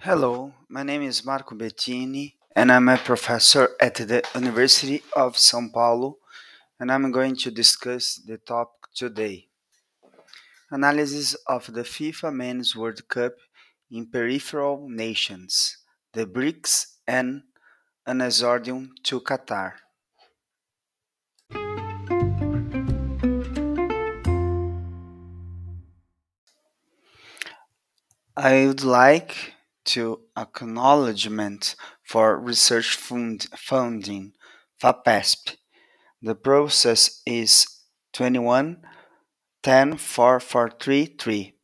Hello, 0.00 0.52
my 0.68 0.82
name 0.82 1.02
is 1.02 1.24
Marco 1.24 1.54
Bettini, 1.54 2.34
and 2.54 2.70
I'm 2.70 2.88
a 2.88 2.96
professor 2.96 3.70
at 3.80 3.94
the 3.96 4.22
University 4.34 5.02
of 5.16 5.34
São 5.34 5.72
Paulo, 5.72 6.18
and 6.78 6.92
I'm 6.92 7.10
going 7.10 7.36
to 7.36 7.50
discuss 7.50 8.16
the 8.16 8.38
topic 8.38 8.90
today 8.94 9.48
analysis 10.70 11.34
of 11.46 11.72
the 11.72 11.82
FIFA 11.82 12.34
Men's 12.34 12.74
World 12.74 13.06
Cup 13.08 13.34
in 13.90 14.06
peripheral 14.06 14.88
nations, 14.88 15.78
the 16.12 16.26
BRICS, 16.26 16.86
and 17.06 17.42
an 18.06 18.18
exordium 18.18 18.90
to 19.04 19.20
Qatar. 19.20 19.74
I 28.36 28.66
would 28.66 28.84
like 28.84 29.55
to 29.86 30.20
acknowledgement 30.36 31.76
for 32.02 32.38
research 32.38 32.96
fund, 32.96 33.46
funding, 33.56 34.32
FAPESP. 34.82 35.56
The 36.20 36.34
process 36.34 37.22
is 37.24 37.66
21 38.12 38.78
10 39.62 40.00
4433. 40.00 41.54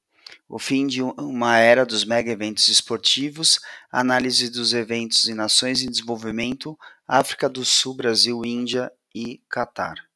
O 0.49 0.59
fim 0.59 0.87
de 0.87 1.03
uma 1.03 1.59
era 1.59 1.87
dos 1.87 2.05
mega 2.05 2.31
eventos 2.31 2.69
esportivos, 2.69 3.59
análise 3.91 4.51
dos 4.51 4.75
eventos 4.75 5.29
em 5.29 5.35
nações 5.35 5.83
em 5.83 5.91
desenvolvimento, 5.91 6.79
África 7.09 7.49
do 7.49 7.65
Sul, 7.65 7.95
Brasil, 7.95 8.45
Índia 8.45 8.93
e 9.15 9.41
Catar. 9.49 10.12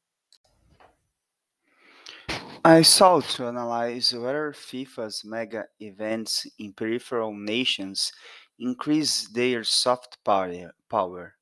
I 2.68 2.82
sought 2.82 3.28
to 3.36 3.46
analyze 3.46 4.12
whether 4.12 4.50
FIFA's 4.52 5.24
mega 5.24 5.66
events 5.78 6.48
in 6.58 6.72
peripheral 6.72 7.32
nations 7.32 8.10
increase 8.58 9.28
their 9.28 9.62
soft 9.62 10.18
power. 10.24 11.36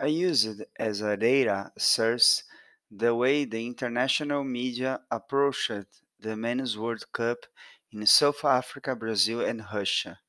I 0.00 0.06
used 0.06 0.62
as 0.78 1.02
a 1.02 1.18
data 1.18 1.72
source 1.76 2.44
the 2.90 3.14
way 3.14 3.44
the 3.44 3.66
international 3.66 4.42
media 4.42 5.02
approached 5.10 6.00
the 6.18 6.36
Men's 6.38 6.78
World 6.78 7.04
Cup 7.12 7.44
in 7.92 8.06
South 8.06 8.42
Africa, 8.42 8.96
Brazil, 8.96 9.42
and 9.42 9.62
Russia, 9.74 10.20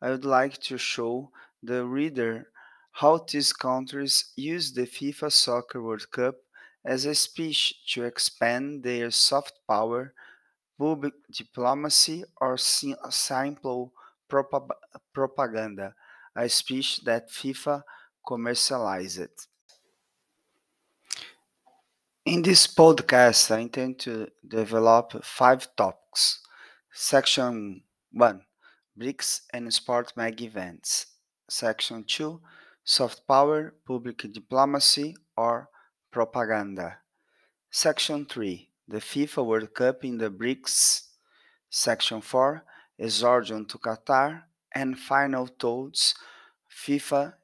I 0.00 0.10
would 0.10 0.24
like 0.24 0.58
to 0.68 0.78
show 0.78 1.32
the 1.60 1.84
reader 1.84 2.52
how 2.92 3.18
these 3.18 3.52
countries 3.52 4.32
use 4.36 4.72
the 4.72 4.86
FIFA 4.86 5.32
Soccer 5.32 5.82
World 5.82 6.08
Cup 6.12 6.36
as 6.84 7.04
a 7.04 7.16
speech 7.16 7.84
to 7.94 8.04
expand 8.04 8.84
their 8.84 9.10
soft 9.10 9.58
power, 9.66 10.14
public 10.78 11.14
diplomacy, 11.32 12.22
or 12.40 12.56
simple 12.58 13.92
propaganda, 15.12 15.96
a 16.36 16.48
speech 16.48 17.00
that 17.04 17.28
FIFA 17.28 17.82
commercialized. 18.26 19.48
In 22.24 22.42
this 22.42 22.66
podcast, 22.66 23.50
I 23.50 23.60
intend 23.60 23.98
to 24.00 24.28
develop 24.46 25.24
five 25.24 25.74
topics. 25.74 26.40
Section 26.92 27.82
1 28.12 28.42
BRICS 28.98 29.40
and 29.52 29.72
Sport 29.72 30.12
Mag 30.16 30.40
Events. 30.40 31.06
Section 31.48 32.04
2 32.04 32.40
Soft 32.84 33.26
Power, 33.26 33.74
Public 33.86 34.18
Diplomacy 34.32 35.16
or 35.36 35.68
Propaganda. 36.10 36.98
Section 37.70 38.26
3 38.26 38.68
The 38.86 38.98
FIFA 38.98 39.46
World 39.46 39.74
Cup 39.74 40.04
in 40.04 40.18
the 40.18 40.30
BRICS. 40.30 41.08
Section 41.70 42.20
4 42.20 42.64
Exordium 43.00 43.68
to 43.68 43.78
Qatar. 43.78 44.42
And 44.74 44.98
final 44.98 45.46
thoughts 45.46 46.14
FIFA 46.70 47.34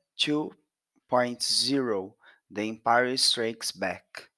2.0 1.10 2.12
The 2.50 2.68
Empire 2.68 3.16
Strikes 3.16 3.72
Back. 3.72 4.28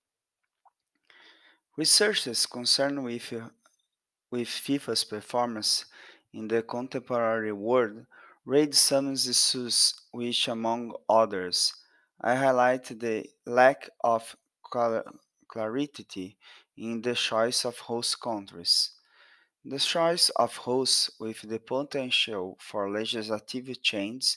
Researchers 1.77 2.47
concerned 2.47 3.03
with, 3.03 3.33
with 4.31 4.47
FIFA's 4.47 5.03
performance 5.03 5.87
in 6.33 6.47
the 6.47 6.63
contemporary 6.63 7.51
world 7.51 8.07
raised 8.45 8.75
some 8.75 9.13
issues 9.13 9.95
which, 10.13 10.47
among 10.47 10.93
others, 11.09 11.75
I 12.21 12.37
highlight 12.37 12.85
the 12.85 13.27
lack 13.47 13.91
of 14.05 14.37
clarity 14.63 16.37
in 16.77 17.03
the 17.03 17.15
choice 17.15 17.65
of 17.65 17.79
host 17.79 18.21
countries. 18.21 18.91
The 19.65 19.81
choice 19.81 20.29
of 20.37 20.57
hosts 20.57 21.11
with 21.19 21.43
the 21.43 21.59
potential 21.59 22.57
for 22.61 22.89
legislative 22.89 23.83
change 23.83 24.37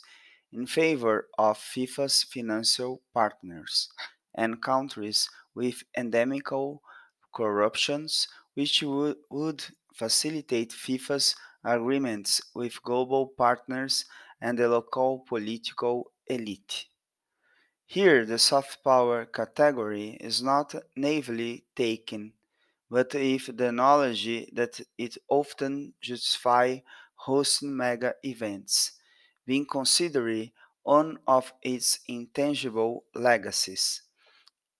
in 0.53 0.67
favor 0.67 1.27
of 1.37 1.57
FIFA's 1.57 2.23
financial 2.23 3.01
partners 3.13 3.89
and 4.33 4.61
countries 4.61 5.29
with 5.55 5.83
endemical 5.95 6.81
corruptions, 7.33 8.27
which 8.53 8.83
would, 8.83 9.65
facilitate 9.93 10.71
FIFA's 10.71 11.35
agreements 11.63 12.41
with 12.55 12.81
global 12.83 13.27
partners 13.27 14.05
and 14.41 14.57
the 14.57 14.67
local 14.67 15.19
political 15.27 16.11
elite. 16.27 16.87
Here, 17.85 18.25
the 18.25 18.39
soft 18.39 18.83
power 18.83 19.25
category 19.25 20.17
is 20.19 20.41
not 20.43 20.75
naively 20.97 21.65
taken, 21.75 22.33
but 22.89 23.13
with 23.13 23.57
the 23.57 23.71
knowledge 23.71 24.25
that 24.53 24.81
it 24.97 25.17
often 25.29 25.93
justifies 26.01 26.81
hosting 27.15 27.77
mega 27.77 28.15
events, 28.23 28.99
being 29.45 29.65
considered 29.65 30.51
one 30.83 31.19
of 31.27 31.53
its 31.61 31.99
intangible 32.07 33.05
legacies. 33.15 34.03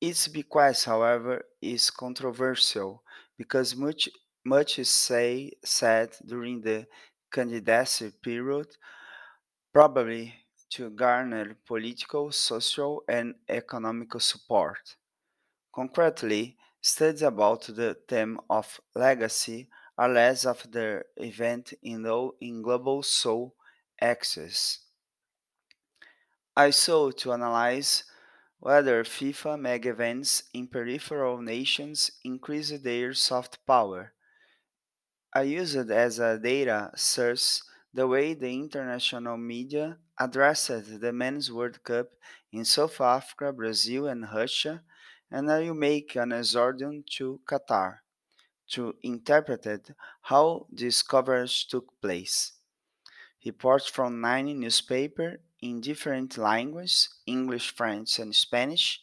Its 0.01 0.27
bequest, 0.27 0.85
however, 0.85 1.45
is 1.61 1.89
controversial 1.91 3.03
because 3.37 3.75
much, 3.75 4.09
much 4.45 4.79
is 4.79 4.89
say, 4.89 5.51
said 5.63 6.15
during 6.25 6.61
the 6.61 6.87
candidacy 7.31 8.11
period, 8.21 8.67
probably 9.73 10.33
to 10.69 10.89
garner 10.89 11.55
political, 11.65 12.31
social, 12.31 13.03
and 13.07 13.35
economic 13.49 14.11
support. 14.21 14.95
Concretely, 15.73 16.57
studies 16.81 17.21
about 17.23 17.63
the 17.63 17.97
theme 18.07 18.39
of 18.49 18.79
legacy 18.95 19.69
are 19.97 20.09
less 20.09 20.45
of 20.45 20.71
the 20.71 21.03
event 21.17 21.73
in, 21.83 22.05
in 22.41 22.61
global 22.61 23.03
soul 23.03 23.55
access. 24.01 24.79
I 26.57 26.71
sought 26.71 27.19
to 27.19 27.33
analyze 27.33 28.05
whether 28.59 29.03
FIFA 29.03 29.59
mega 29.59 29.89
events 29.91 30.43
in 30.53 30.67
peripheral 30.67 31.39
nations 31.41 32.11
increase 32.23 32.71
their 32.81 33.13
soft 33.13 33.65
power. 33.67 34.13
I 35.33 35.41
used 35.41 35.91
as 35.91 36.17
a 36.19 36.39
data 36.39 36.91
source 36.95 37.61
the 37.93 38.07
way 38.07 38.33
the 38.33 38.53
international 38.53 39.37
media 39.37 39.99
addressed 40.17 41.01
the 41.01 41.11
Men's 41.11 41.51
World 41.51 41.83
Cup 41.83 42.07
in 42.51 42.65
South 42.65 43.01
Africa, 43.01 43.51
Brazil, 43.51 44.07
and 44.07 44.23
Russia, 44.33 44.83
and 45.29 45.51
I 45.51 45.59
will 45.59 45.75
make 45.75 46.15
an 46.15 46.29
exordium 46.29 47.05
to 47.17 47.41
Qatar 47.45 47.99
to 48.69 48.95
interpret 49.03 49.91
how 50.21 50.67
this 50.71 51.03
coverage 51.03 51.67
took 51.67 52.01
place. 52.01 52.53
Reports 53.45 53.87
from 53.87 54.21
nine 54.21 54.59
newspapers 54.59 55.39
in 55.61 55.81
different 55.81 56.37
languages 56.37 57.09
English, 57.25 57.75
French, 57.75 58.19
and 58.19 58.33
Spanish. 58.33 59.01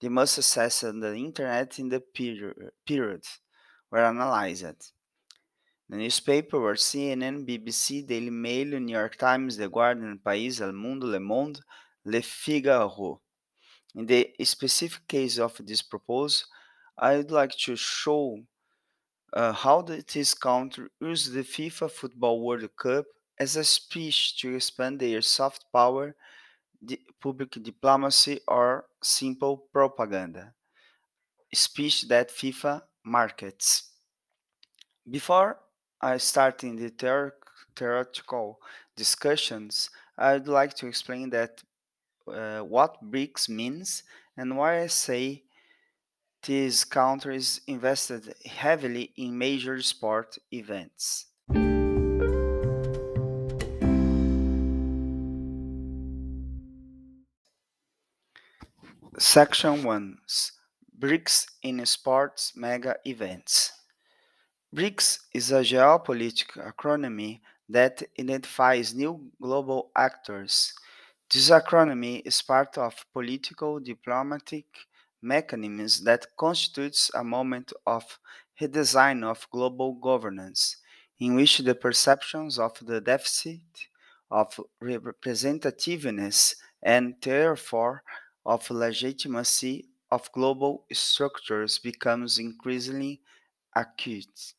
The 0.00 0.08
most 0.08 0.38
accessed 0.38 0.88
on 0.88 1.00
the 1.00 1.14
internet 1.14 1.78
in 1.78 1.88
the 1.88 2.00
period, 2.00 3.24
were 3.90 4.04
analyzed. 4.04 4.92
The 5.88 5.96
newspaper 5.96 6.58
were 6.58 6.74
CNN, 6.74 7.46
BBC, 7.46 8.06
Daily 8.06 8.30
Mail, 8.30 8.80
New 8.80 8.94
York 8.94 9.16
Times, 9.16 9.58
The 9.58 9.68
Guardian, 9.68 10.18
País, 10.24 10.60
El 10.60 10.72
Mundo, 10.72 11.06
Le 11.06 11.20
Monde, 11.20 11.60
Le 12.04 12.22
Figaro. 12.22 13.20
In 13.94 14.06
the 14.06 14.34
specific 14.42 15.06
case 15.06 15.38
of 15.38 15.60
this 15.66 15.82
proposal, 15.82 16.46
I 16.96 17.16
would 17.18 17.30
like 17.30 17.52
to 17.64 17.76
show 17.76 18.38
uh, 19.34 19.52
how 19.52 19.82
this 19.82 20.34
country 20.34 20.88
used 21.00 21.32
the 21.32 21.42
FIFA 21.42 21.90
Football 21.90 22.40
World 22.40 22.70
Cup 22.76 23.04
as 23.42 23.56
a 23.56 23.64
speech 23.64 24.38
to 24.38 24.54
expand 24.54 25.00
their 25.00 25.20
soft 25.20 25.62
power, 25.72 26.14
public 27.20 27.50
diplomacy, 27.70 28.40
or 28.46 28.86
simple 29.02 29.56
propaganda. 29.72 30.54
Speech 31.52 32.02
that 32.08 32.28
FIFA 32.30 32.82
markets. 33.04 33.66
Before 35.08 35.60
I 36.00 36.16
start 36.18 36.62
in 36.64 36.76
the 36.76 36.90
theoretical 37.76 38.60
discussions, 38.96 39.90
I'd 40.16 40.48
like 40.48 40.74
to 40.74 40.86
explain 40.86 41.30
that 41.30 41.62
uh, 42.28 42.60
what 42.60 43.02
BRICS 43.10 43.48
means 43.48 44.04
and 44.36 44.56
why 44.56 44.82
I 44.82 44.86
say 44.86 45.44
these 46.44 46.84
countries 46.84 47.60
invested 47.66 48.34
heavily 48.46 49.12
in 49.16 49.36
major 49.36 49.82
sport 49.82 50.38
events. 50.52 51.31
Section 59.22 59.84
1 59.84 60.18
BRICS 60.98 61.46
in 61.62 61.86
Sports 61.86 62.54
Mega 62.56 62.96
Events. 63.06 63.70
BRICS 64.74 65.20
is 65.32 65.52
a 65.52 65.60
geopolitical 65.60 66.72
acronym 66.72 67.40
that 67.68 68.02
identifies 68.18 68.92
new 68.92 69.30
global 69.40 69.92
actors. 69.94 70.74
This 71.32 71.50
acronym 71.50 72.20
is 72.24 72.42
part 72.42 72.76
of 72.76 73.06
political 73.12 73.78
diplomatic 73.78 74.66
mechanisms 75.22 76.00
that 76.02 76.26
constitutes 76.36 77.08
a 77.14 77.22
moment 77.22 77.72
of 77.86 78.18
redesign 78.60 79.22
of 79.22 79.46
global 79.52 79.92
governance, 79.92 80.78
in 81.20 81.36
which 81.36 81.58
the 81.58 81.76
perceptions 81.76 82.58
of 82.58 82.72
the 82.84 83.00
deficit 83.00 83.86
of 84.32 84.58
representativeness 84.82 86.56
and 86.82 87.14
therefore 87.22 88.02
of 88.44 88.70
legitimacy 88.70 89.88
of 90.10 90.30
global 90.32 90.84
structures 90.92 91.78
becomes 91.78 92.38
increasingly 92.38 93.22
acute. 93.74 94.54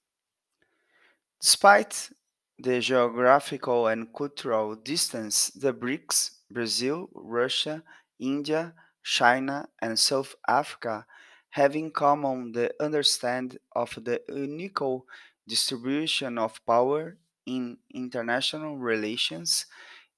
Despite 1.39 2.09
the 2.57 2.79
geographical 2.79 3.87
and 3.87 4.11
cultural 4.13 4.75
distance, 4.75 5.49
the 5.51 5.73
BRICS, 5.73 6.31
Brazil, 6.49 7.09
Russia, 7.13 7.83
India, 8.19 8.73
China, 9.03 9.67
and 9.81 9.99
South 9.99 10.35
Africa 10.47 11.05
have 11.49 11.75
in 11.75 11.91
common 11.91 12.51
the 12.53 12.73
understanding 12.79 13.59
of 13.73 13.93
the 14.03 14.21
unequal 14.29 15.05
distribution 15.47 16.37
of 16.37 16.65
power 16.65 17.17
in 17.45 17.77
international 17.93 18.77
relations. 18.77 19.65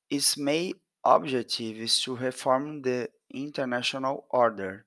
Its 0.10 0.38
main 0.38 0.74
objective 1.04 1.78
is 1.78 2.02
to 2.02 2.16
reform 2.16 2.82
the 2.84 3.10
international 3.30 4.26
order. 4.30 4.86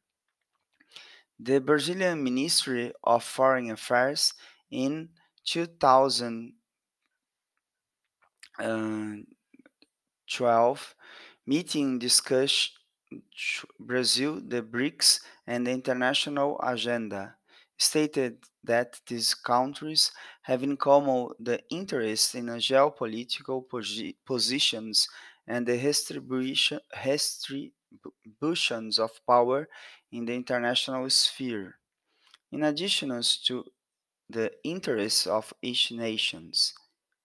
The 1.39 1.61
Brazilian 1.61 2.23
Ministry 2.23 2.93
of 3.03 3.25
Foreign 3.25 3.71
Affairs 3.71 4.35
in 4.71 5.11
2012 5.45 6.55
uh, 8.61 9.17
meeting 11.47 11.99
discussed 11.99 12.79
Brazil, 13.81 14.41
the 14.41 14.63
BRICS, 14.63 15.21
and 15.47 15.67
the 15.67 15.71
international 15.73 16.61
agenda, 16.63 17.37
stated 17.79 18.45
that 18.65 19.01
these 19.07 19.35
countries 19.35 20.11
have 20.43 20.63
in 20.63 20.77
common 20.77 21.31
the 21.39 21.63
interest 21.71 22.35
in 22.35 22.47
geopolitical 22.47 23.63
positions 24.27 25.09
and 25.47 25.67
the 25.67 25.79
distribution, 25.79 26.81
distributions 28.03 28.99
of 28.99 29.21
power 29.27 29.69
in 30.13 30.27
the 30.27 30.35
international 30.35 31.09
sphere. 31.11 31.79
In 32.53 32.63
addition 32.65 33.11
to 33.47 33.65
the 34.29 34.53
interests 34.65 35.27
of 35.27 35.53
each 35.63 35.91
nation. 35.93 36.53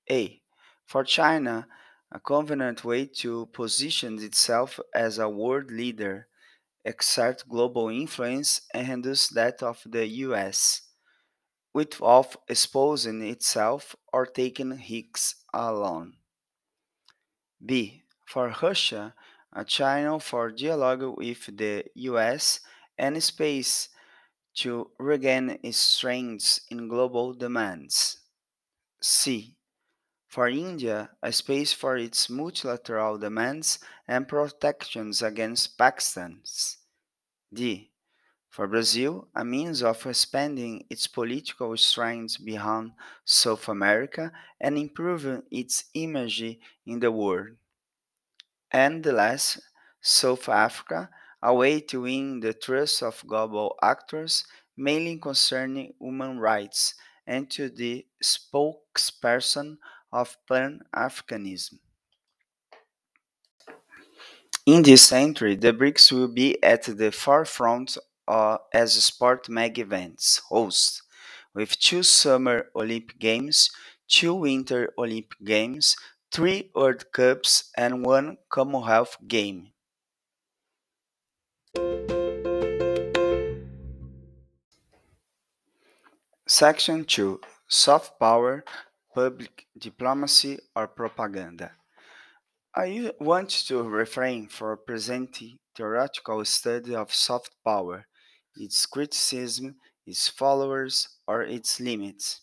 A. 0.09 0.41
For 0.85 1.03
China, 1.03 1.67
a 2.11 2.19
convenient 2.19 2.83
way 2.85 3.05
to 3.05 3.47
position 3.47 4.21
itself 4.23 4.79
as 4.93 5.17
a 5.17 5.29
world 5.29 5.71
leader, 5.71 6.27
exert 6.85 7.43
global 7.49 7.89
influence, 7.89 8.61
and 8.73 8.89
reduce 8.89 9.27
that 9.29 9.63
of 9.63 9.81
the 9.85 10.07
US, 10.07 10.81
without 11.73 12.35
exposing 12.47 13.21
itself 13.21 13.95
or 14.13 14.25
taking 14.25 14.71
risks 14.71 15.35
alone. 15.53 16.17
B. 17.65 18.03
For 18.25 18.53
Russia, 18.61 19.15
a 19.55 19.63
channel 19.65 20.19
for 20.19 20.51
dialogue 20.51 21.03
with 21.17 21.57
the 21.57 21.85
US 21.95 22.59
and 22.97 23.21
space 23.21 23.89
to 24.55 24.91
regain 25.00 25.59
its 25.63 25.77
strengths 25.77 26.61
in 26.69 26.88
global 26.88 27.33
demands. 27.33 28.19
C. 29.01 29.55
For 30.27 30.47
India, 30.47 31.11
a 31.21 31.31
space 31.31 31.73
for 31.73 31.97
its 31.97 32.29
multilateral 32.29 33.17
demands 33.17 33.79
and 34.07 34.27
protections 34.27 35.21
against 35.21 35.77
Pakistan's. 35.77 36.77
D. 37.53 37.91
For 38.49 38.67
Brazil, 38.67 39.27
a 39.35 39.44
means 39.44 39.81
of 39.81 40.06
expanding 40.06 40.85
its 40.89 41.07
political 41.07 41.75
strengths 41.77 42.38
beyond 42.38 42.94
South 43.25 43.67
America 43.67 44.31
and 44.59 44.77
improving 44.77 45.44
its 45.51 45.85
image 45.94 46.59
in 46.85 46.99
the 46.99 47.11
world. 47.11 47.57
And 48.73 49.03
the 49.03 49.13
last, 49.13 49.61
South 50.01 50.49
Africa, 50.49 51.09
a 51.41 51.53
way 51.53 51.79
to 51.81 52.01
win 52.01 52.39
the 52.39 52.53
trust 52.53 53.03
of 53.03 53.23
global 53.25 53.75
actors, 53.81 54.45
mainly 54.75 55.17
concerning 55.17 55.93
human 55.99 56.39
rights, 56.39 56.95
and 57.25 57.49
to 57.51 57.69
the 57.69 58.05
spokesperson 58.21 59.77
of 60.11 60.35
Pan 60.47 60.81
Africanism. 60.94 61.80
In 64.65 64.81
this 64.83 65.03
century, 65.03 65.56
the 65.56 65.73
BRICS 65.73 66.11
will 66.11 66.30
be 66.30 66.61
at 66.63 66.83
the 66.83 67.11
forefront 67.11 67.97
uh, 68.27 68.57
as 68.73 68.94
sport 69.03 69.49
mega 69.49 69.81
events 69.81 70.42
host, 70.49 71.03
with 71.53 71.77
two 71.80 72.01
Summer 72.01 72.68
Olympic 72.75 73.19
Games, 73.19 73.69
two 74.07 74.33
Winter 74.33 74.94
Olympic 74.97 75.44
Games, 75.44 75.97
three 76.33 76.71
World 76.73 77.11
Cups, 77.11 77.69
and 77.78 78.04
one 78.04 78.37
Commonwealth 78.49 79.18
Game. 79.28 79.68
Section 86.47 87.06
2 87.06 87.40
Soft 87.68 88.19
Power, 88.19 88.66
Public 89.13 89.68
Diplomacy 89.78 90.57
or 90.75 90.87
Propaganda. 90.87 91.73
I 92.75 93.11
want 93.19 93.52
to 93.68 93.83
refrain 93.83 94.47
from 94.47 94.80
presenting 94.87 95.59
theoretical 95.75 96.44
study 96.45 96.95
of 96.95 97.13
soft 97.13 97.52
power, 97.63 98.07
its 98.56 98.87
criticism, 98.87 99.75
its 100.07 100.30
followers, 100.30 101.09
or 101.28 101.44
its 101.44 101.80
limits. 101.80 102.42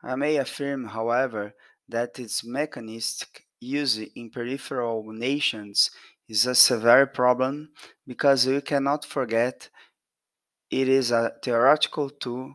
I 0.00 0.14
may 0.14 0.36
affirm, 0.36 0.86
however, 0.86 1.54
that 1.90 2.18
its 2.18 2.44
mechanistic 2.44 3.46
use 3.60 3.98
in 3.98 4.30
peripheral 4.30 5.04
nations 5.12 5.90
is 6.28 6.46
a 6.46 6.54
severe 6.54 7.06
problem 7.06 7.70
because 8.06 8.46
we 8.46 8.60
cannot 8.60 9.04
forget 9.04 9.68
it 10.70 10.88
is 10.88 11.10
a 11.10 11.32
theoretical 11.42 12.08
tool 12.10 12.54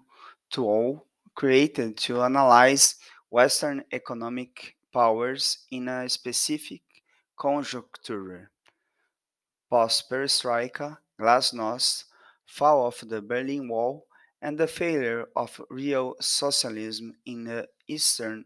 tool 0.50 1.06
created 1.36 1.98
to 1.98 2.22
analyze 2.22 2.96
Western 3.30 3.84
economic 3.92 4.76
powers 4.94 5.66
in 5.70 5.90
a 5.90 6.08
specific 6.08 6.82
conjuncture. 7.38 8.50
Post 9.70 10.10
perestroika, 10.10 11.00
glasnost, 11.20 12.06
fall 12.46 12.88
of 12.88 13.04
the 13.10 13.22
Berlin 13.22 13.68
Wall, 13.68 14.06
and 14.42 14.58
the 14.58 14.68
failure 14.68 15.28
of 15.36 15.60
real 15.70 16.16
socialism 16.22 17.14
in 17.26 17.44
the 17.44 17.68
Eastern 17.88 18.46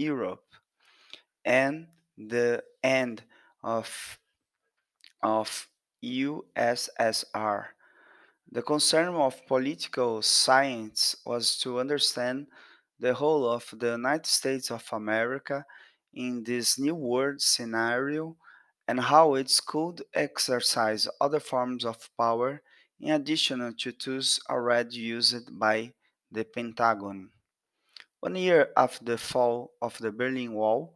Europe, 0.00 0.44
and 1.44 1.88
the 2.16 2.62
end 2.82 3.22
of, 3.62 4.18
of 5.22 5.68
USSR 6.02 7.68
the 8.52 8.62
concern 8.62 9.14
of 9.14 9.46
political 9.46 10.22
science 10.22 11.16
was 11.24 11.56
to 11.58 11.80
understand 11.80 12.46
the 12.98 13.14
role 13.14 13.48
of 13.50 13.64
the 13.78 13.92
United 13.92 14.26
States 14.26 14.70
of 14.70 14.84
America 14.92 15.64
in 16.14 16.44
this 16.44 16.78
new 16.78 16.94
world 16.94 17.40
scenario 17.40 18.36
and 18.88 19.00
how 19.00 19.34
it 19.34 19.52
could 19.66 20.02
exercise 20.14 21.08
other 21.20 21.40
forms 21.40 21.84
of 21.84 22.10
power 22.18 22.62
in 23.00 23.12
addition 23.12 23.74
to 23.78 23.92
tools 23.92 24.40
already 24.50 24.98
used 24.98 25.58
by 25.58 25.92
the 26.30 26.44
Pentagon. 26.44 27.30
One 28.20 28.36
year 28.36 28.70
after 28.76 29.04
the 29.04 29.18
fall 29.18 29.72
of 29.80 29.98
the 29.98 30.12
Berlin 30.12 30.52
Wall, 30.54 30.94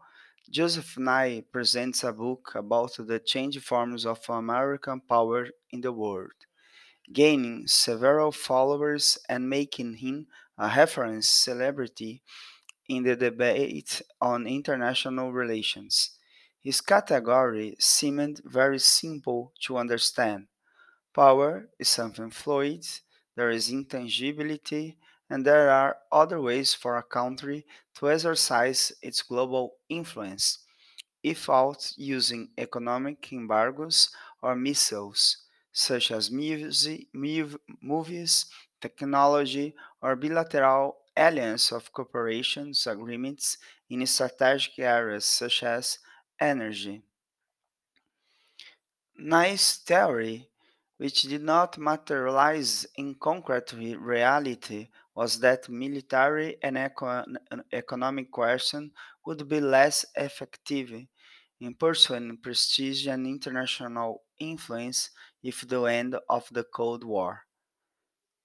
Joseph 0.50 0.98
Nye 0.98 1.42
presents 1.50 2.04
a 2.04 2.12
book 2.12 2.52
about 2.54 2.96
the 2.98 3.18
changing 3.18 3.62
forms 3.62 4.04
of 4.06 4.20
American 4.28 5.00
power 5.00 5.48
in 5.70 5.80
the 5.80 5.92
world, 5.92 6.32
gaining 7.12 7.66
several 7.66 8.32
followers 8.32 9.18
and 9.28 9.48
making 9.50 9.94
him 9.94 10.26
a 10.58 10.68
reference 10.76 11.28
celebrity 11.28 12.22
in 12.88 13.04
the 13.04 13.16
debate 13.16 14.02
on 14.20 14.46
international 14.46 15.32
relations. 15.32 16.18
His 16.60 16.80
category 16.80 17.76
seemed 17.78 18.42
very 18.44 18.78
simple 18.80 19.52
to 19.62 19.78
understand. 19.78 20.48
Power 21.14 21.70
is 21.78 21.88
something 21.88 22.30
fluid, 22.30 22.86
there 23.36 23.50
is 23.50 23.70
intangibility, 23.70 24.98
and 25.30 25.44
there 25.44 25.70
are 25.70 25.96
other 26.12 26.40
ways 26.40 26.74
for 26.74 26.96
a 26.96 27.02
country 27.02 27.66
to 27.94 28.10
exercise 28.10 28.92
its 29.02 29.22
global 29.22 29.76
influence 29.88 30.58
if 31.22 31.48
without 31.48 31.92
using 31.96 32.50
economic 32.58 33.32
embargoes 33.32 34.10
or 34.42 34.54
missiles, 34.54 35.38
such 35.72 36.10
as 36.10 36.30
movies, 36.30 36.86
technology, 38.80 39.74
or 40.02 40.16
bilateral 40.16 40.98
alliance 41.16 41.72
of 41.72 41.92
cooperations 41.92 42.86
agreements 42.90 43.56
in 43.88 44.04
strategic 44.06 44.78
areas 44.78 45.24
such 45.24 45.62
as 45.62 45.98
energy. 46.40 47.02
Nye's 49.18 49.74
theory 49.78 50.50
which 50.98 51.22
did 51.22 51.42
not 51.42 51.76
materialize 51.78 52.86
in 52.94 53.16
concrete 53.16 53.72
reality 53.72 54.88
was 55.14 55.38
that 55.40 55.68
military 55.68 56.56
and 56.62 56.76
economic 57.72 58.30
questions 58.30 58.92
would 59.24 59.48
be 59.48 59.60
less 59.60 60.04
effective 60.16 60.92
in 61.60 61.74
pursuing 61.74 62.36
prestige 62.38 63.06
and 63.06 63.26
international 63.26 64.22
influence 64.38 65.10
if 65.42 65.60
the 65.68 65.82
end 65.84 66.16
of 66.28 66.48
the 66.50 66.64
Cold 66.64 67.04
War. 67.04 67.42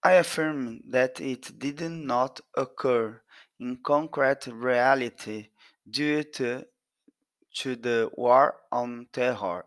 I 0.04 0.14
affirm 0.14 0.82
that 0.92 1.20
it 1.20 1.60
did 1.60 1.82
not 1.82 2.40
occur 2.56 3.22
in 3.60 3.78
concrete 3.84 4.48
reality 4.48 5.50
due 5.90 6.24
to, 6.24 6.66
to 7.56 7.76
the 7.76 8.10
war 8.14 8.62
on 8.72 9.08
terror. 9.12 9.66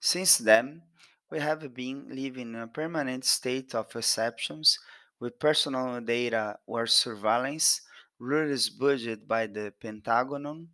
Since 0.00 0.38
then, 0.38 0.82
we 1.30 1.38
have 1.38 1.72
been 1.72 2.08
living 2.08 2.54
in 2.54 2.56
a 2.56 2.66
permanent 2.66 3.24
state 3.24 3.74
of 3.74 3.94
exceptions 3.94 4.78
with 5.22 5.38
personal 5.38 6.00
data 6.00 6.58
or 6.66 6.84
surveillance, 6.84 7.82
rules 8.18 8.68
budget 8.68 9.28
by 9.28 9.46
the 9.46 9.72
Pentagon, 9.80 10.66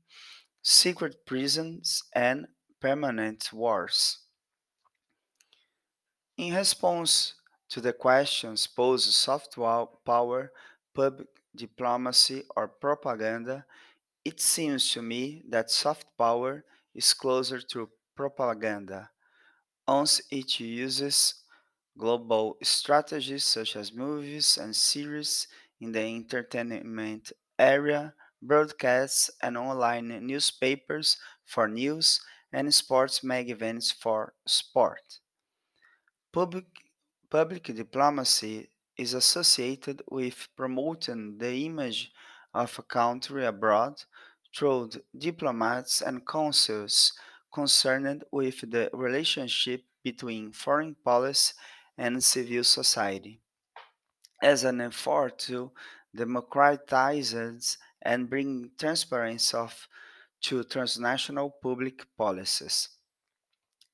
secret 0.62 1.26
prisons, 1.26 2.04
and 2.14 2.46
permanent 2.80 3.52
wars. 3.52 4.20
In 6.38 6.54
response 6.54 7.34
to 7.68 7.82
the 7.82 7.92
questions 7.92 8.66
posed 8.66 9.12
soft 9.12 9.54
power, 10.06 10.50
public 10.94 11.28
diplomacy, 11.54 12.44
or 12.56 12.68
propaganda, 12.68 13.66
it 14.24 14.40
seems 14.40 14.90
to 14.92 15.02
me 15.02 15.42
that 15.50 15.70
soft 15.70 16.06
power 16.16 16.64
is 16.94 17.12
closer 17.12 17.60
to 17.60 17.90
propaganda 18.16 19.10
once 19.86 20.22
it 20.30 20.58
uses 20.58 21.34
global 21.98 22.56
strategies 22.62 23.44
such 23.44 23.76
as 23.76 23.92
movies 23.92 24.56
and 24.56 24.74
series 24.76 25.48
in 25.80 25.92
the 25.92 26.00
entertainment 26.00 27.32
area, 27.58 28.14
broadcasts 28.40 29.30
and 29.42 29.58
online 29.58 30.26
newspapers 30.26 31.18
for 31.44 31.68
news, 31.68 32.20
and 32.52 32.72
sports 32.74 33.22
magazines 33.24 33.92
for 33.92 34.34
sport. 34.46 35.20
Public, 36.32 36.66
public 37.28 37.64
diplomacy 37.64 38.70
is 38.96 39.12
associated 39.12 40.02
with 40.10 40.48
promoting 40.56 41.36
the 41.36 41.66
image 41.66 42.10
of 42.54 42.78
a 42.78 42.82
country 42.82 43.44
abroad 43.44 44.02
through 44.56 44.90
diplomats 45.16 46.00
and 46.00 46.26
consuls 46.26 47.12
concerned 47.52 48.24
with 48.32 48.60
the 48.70 48.88
relationship 48.94 49.84
between 50.02 50.50
foreign 50.52 50.94
policy 50.94 51.52
and 51.98 52.24
civil 52.24 52.64
society 52.64 53.42
as 54.42 54.64
an 54.64 54.80
effort 54.80 55.38
to 55.38 55.72
democratize 56.14 57.78
and 58.02 58.30
bring 58.30 58.70
transparency 58.78 59.56
of, 59.56 59.88
to 60.40 60.64
transnational 60.64 61.50
public 61.50 62.06
policies. 62.16 62.88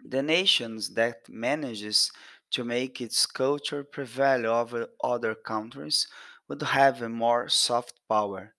The 0.05 0.23
nations 0.23 0.95
that 0.95 1.29
manages 1.29 2.13
to 2.53 2.63
make 2.65 3.01
its 3.01 3.27
culture 3.27 3.83
prevail 3.83 4.47
over 4.47 4.89
other 5.03 5.35
countries 5.35 6.07
would 6.47 6.63
have 6.63 7.03
a 7.03 7.09
more 7.09 7.49
soft 7.49 7.99
power, 8.09 8.55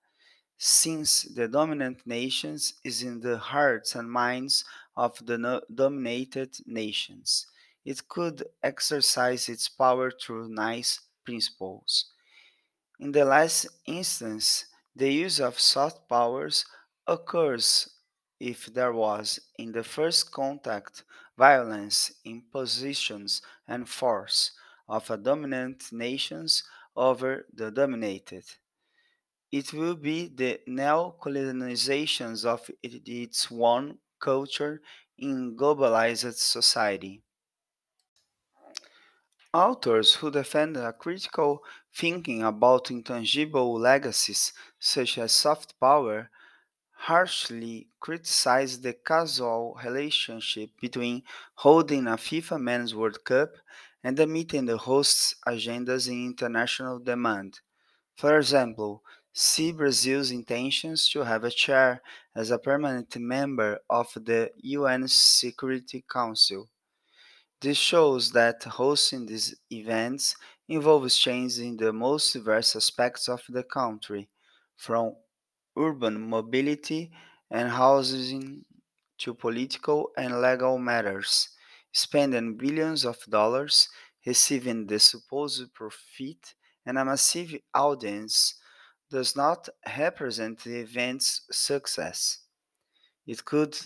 since 0.57 1.23
the 1.23 1.47
dominant 1.47 2.07
nations 2.07 2.75
is 2.83 3.03
in 3.03 3.21
the 3.21 3.37
hearts 3.37 3.95
and 3.95 4.11
minds 4.11 4.65
of 4.95 5.25
the 5.25 5.37
no 5.37 5.61
dominated 5.73 6.57
nations. 6.65 7.47
It 7.85 8.07
could 8.07 8.43
exercise 8.63 9.47
its 9.47 9.69
power 9.69 10.11
through 10.11 10.49
nice 10.49 10.99
principles. 11.23 12.11
In 12.99 13.11
the 13.11 13.25
last 13.25 13.67
instance, 13.85 14.65
the 14.95 15.11
use 15.11 15.39
of 15.39 15.59
soft 15.59 16.09
powers 16.09 16.65
occurs 17.05 17.89
if 18.39 18.65
there 18.67 18.93
was, 18.93 19.39
in 19.57 19.71
the 19.71 19.83
first 19.83 20.31
contact, 20.31 21.03
violence, 21.37 22.11
impositions, 22.25 23.41
and 23.67 23.87
force 23.87 24.51
of 24.87 25.09
a 25.09 25.17
dominant 25.17 25.91
nations 25.91 26.63
over 26.95 27.45
the 27.53 27.71
dominated. 27.71 28.45
It 29.51 29.73
will 29.73 29.95
be 29.95 30.27
the 30.27 30.61
neo-colonizations 30.65 32.45
of 32.45 32.69
its 32.81 33.47
own 33.51 33.99
culture 34.19 34.81
in 35.17 35.55
globalized 35.55 36.33
society. 36.35 37.24
Authors 39.55 40.13
who 40.13 40.29
defend 40.29 40.77
a 40.77 40.93
critical 40.93 41.63
thinking 41.91 42.43
about 42.43 42.91
intangible 42.91 43.73
legacies, 43.73 44.53
such 44.77 45.17
as 45.17 45.31
soft 45.31 45.79
power, 45.79 46.29
harshly 46.91 47.89
criticize 47.99 48.81
the 48.81 48.93
causal 48.93 49.79
relationship 49.83 50.71
between 50.79 51.23
holding 51.55 52.07
a 52.07 52.17
FIFA 52.17 52.61
Men's 52.61 52.93
World 52.93 53.23
Cup 53.25 53.55
and 54.03 54.19
meeting 54.31 54.65
the 54.65 54.77
host's 54.77 55.35
agendas 55.47 56.07
in 56.07 56.25
international 56.25 56.99
demand. 56.99 57.61
For 58.15 58.37
example, 58.37 59.03
see 59.33 59.71
Brazil's 59.71 60.31
intentions 60.31 61.09
to 61.09 61.23
have 61.23 61.43
a 61.45 61.51
chair 61.51 62.01
as 62.35 62.51
a 62.51 62.59
permanent 62.59 63.17
member 63.17 63.79
of 63.89 64.11
the 64.15 64.51
UN 64.57 65.07
Security 65.07 66.05
Council. 66.07 66.69
This 67.59 67.77
shows 67.77 68.31
that 68.31 68.63
hosting 68.63 69.25
these 69.25 69.55
events 69.69 70.35
involves 70.69 71.17
changes 71.17 71.59
in 71.59 71.75
the 71.77 71.91
most 71.91 72.31
diverse 72.33 72.75
aspects 72.77 73.27
of 73.27 73.43
the 73.49 73.63
country, 73.63 74.29
from 74.77 75.15
urban 75.77 76.29
mobility 76.29 77.11
and 77.49 77.69
housing 77.69 78.65
to 79.19 79.33
political 79.33 80.11
and 80.17 80.41
legal 80.41 80.77
matters, 80.77 81.49
spending 81.91 82.55
billions 82.57 83.03
of 83.05 83.17
dollars, 83.25 83.89
receiving 84.25 84.87
the 84.87 84.99
supposed 84.99 85.73
profit 85.73 86.55
and 86.85 86.97
a 86.97 87.03
massive 87.05 87.55
audience 87.73 88.55
does 89.09 89.35
not 89.35 89.69
represent 89.97 90.63
the 90.63 90.79
event's 90.79 91.41
success. 91.51 92.39
It 93.27 93.45
could 93.45 93.77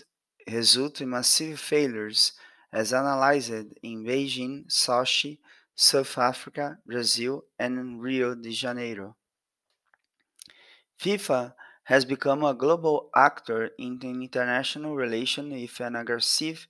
result 0.46 1.00
in 1.00 1.10
massive 1.10 1.60
failures 1.60 2.32
as 2.72 2.92
analyzed 2.92 3.50
in 3.82 4.04
Beijing, 4.04 4.66
Sochi, 4.68 5.40
South 5.74 6.18
Africa, 6.18 6.80
Brazil, 6.86 7.44
and 7.58 8.02
Rio 8.02 8.34
de 8.34 8.50
Janeiro. 8.52 9.16
FIFA 11.00 11.54
has 11.84 12.04
become 12.04 12.44
a 12.44 12.54
global 12.54 13.10
actor 13.16 13.70
in 13.78 13.98
international 14.02 14.94
relations 14.94 15.52
with 15.52 15.80
an 15.80 15.96
aggressive, 15.96 16.68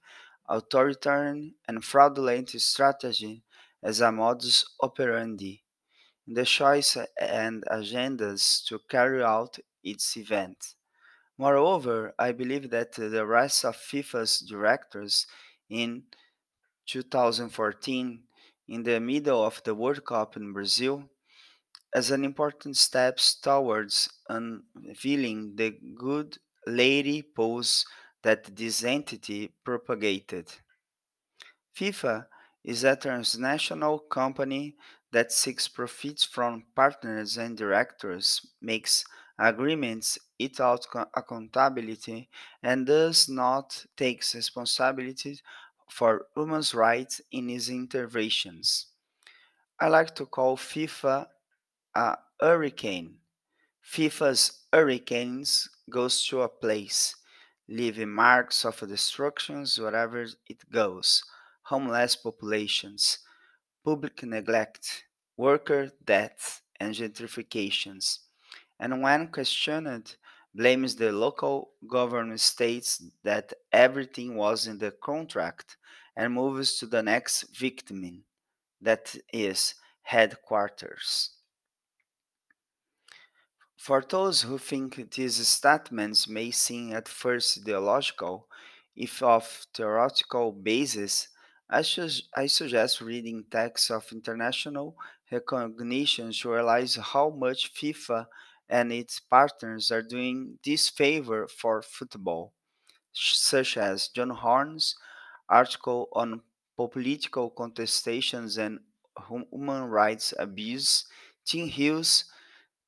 authoritarian, 0.49 1.55
and 1.69 1.85
fraudulent 1.85 2.49
strategy 2.49 3.45
as 3.83 4.01
a 4.01 4.11
modus 4.11 4.65
operandi. 4.83 5.63
in 6.27 6.35
the 6.35 6.45
choice 6.47 6.97
and 7.21 7.65
agendas 7.71 8.65
to 8.67 8.79
carry 8.89 9.23
out 9.23 9.59
its 9.85 10.17
event. 10.17 10.77
Moreover, 11.37 12.15
I 12.21 12.31
believe 12.33 12.71
that 12.71 12.93
the 12.93 13.27
rest 13.27 13.65
of 13.65 13.77
FIFA's 13.77 14.39
directors 14.41 15.27
in 15.71 16.03
2014, 16.87 18.23
in 18.69 18.83
the 18.83 19.01
middle 19.01 19.45
of 19.45 19.63
the 19.65 19.75
World 19.75 20.05
Cup 20.05 20.37
in 20.37 20.53
Brazil, 20.53 21.09
as 21.95 22.11
an 22.11 22.25
important 22.25 22.77
step 22.77 23.19
towards 23.43 24.09
unveiling 24.29 25.55
the 25.57 25.77
good 25.97 26.37
lady 26.67 27.23
pose 27.23 27.85
that 28.23 28.45
this 28.55 28.85
entity 28.85 29.51
propagated. 29.65 30.47
FIFA 31.77 32.27
is 32.65 32.85
a 32.85 32.97
transnational 32.97 33.99
company 33.99 34.77
that 35.13 35.33
seeks 35.33 35.67
profits 35.67 36.25
from 36.25 36.65
partners 36.77 37.37
and 37.37 37.57
directors, 37.57 38.47
makes 38.61 39.05
agreements 39.41 40.19
without 40.39 40.87
accountability, 41.15 42.29
and 42.63 42.87
does 42.87 43.29
not 43.29 43.87
take 43.97 44.23
responsibility 44.35 45.41
for 45.91 46.27
human 46.37 46.63
rights 46.75 47.21
in 47.33 47.51
its 47.51 47.69
interventions. 47.71 48.89
I 49.81 49.89
like 49.89 50.15
to 50.17 50.27
call 50.27 50.57
FIFA 50.57 51.27
a 51.95 52.19
hurricane. 52.41 53.19
FIFA's 53.85 54.67
hurricanes 54.73 55.69
goes 55.91 56.27
to 56.29 56.43
a 56.43 56.49
place, 56.49 57.17
leaving 57.69 58.11
marks 58.11 58.65
of 58.65 58.81
destructions 58.89 59.79
wherever 59.79 60.23
it 60.23 60.71
goes, 60.71 61.25
homeless 61.65 62.17
populations, 62.17 63.21
public 63.85 64.23
neglect, 64.25 65.05
worker 65.37 65.93
death, 66.05 66.63
and 66.81 66.95
gentrifications. 66.95 68.21
And 68.81 69.01
when 69.03 69.29
questioned, 69.29 70.17
blames 70.53 70.97
the 70.97 71.13
local 71.13 71.71
government 71.87 72.41
states 72.41 73.01
that 73.23 73.53
everything 73.73 74.35
was 74.35 74.67
in 74.67 74.79
the 74.79 74.91
contract 74.91 75.77
and 76.17 76.35
moves 76.35 76.79
to 76.79 76.87
the 76.87 77.03
next 77.03 77.57
victim, 77.57 78.25
that 78.81 79.15
is, 79.33 79.75
headquarters. 80.03 81.31
For 83.77 84.01
those 84.09 84.43
who 84.43 84.59
think 84.59 85.11
these 85.13 85.47
statements 85.49 86.29
may 86.29 86.51
seem 86.53 86.93
at 86.93 87.09
first 87.09 87.59
ideological, 87.59 88.49
if 88.95 89.23
of 89.23 89.67
theoretical 89.75 90.53
basis, 90.53 91.29
I, 91.69 91.83
su- 91.83 92.23
I 92.37 92.47
suggest 92.47 93.01
reading 93.01 93.45
texts 93.51 93.91
of 93.91 94.13
international 94.13 94.97
recognition 95.33 96.33
to 96.33 96.51
realize 96.51 96.97
how 96.97 97.31
much 97.31 97.73
FIFA 97.75 98.27
and 98.71 98.93
its 98.93 99.19
partners 99.21 99.91
are 99.91 100.03
doing 100.03 100.59
this 100.65 100.89
favor 100.89 101.49
for 101.49 101.83
football, 101.83 102.55
such 103.13 103.77
as 103.77 104.09
John 104.09 104.31
Horne's 104.31 104.97
article 105.49 106.09
on 106.13 106.43
political 106.77 107.51
contestations 107.51 108.57
and 108.57 108.79
human 109.29 109.85
rights 109.85 110.33
abuse, 110.39 111.05
Tim 111.45 111.69
Hill's 111.69 112.25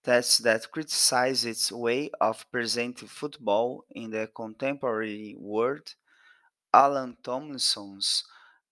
tests 0.05 0.39
that 0.39 0.71
criticize 0.71 1.45
its 1.45 1.71
way 1.71 2.11
of 2.21 2.47
presenting 2.51 3.09
football 3.09 3.85
in 3.91 4.11
the 4.11 4.29
contemporary 4.35 5.37
world, 5.39 5.95
Alan 6.73 7.17
Tomlinson's 7.23 8.25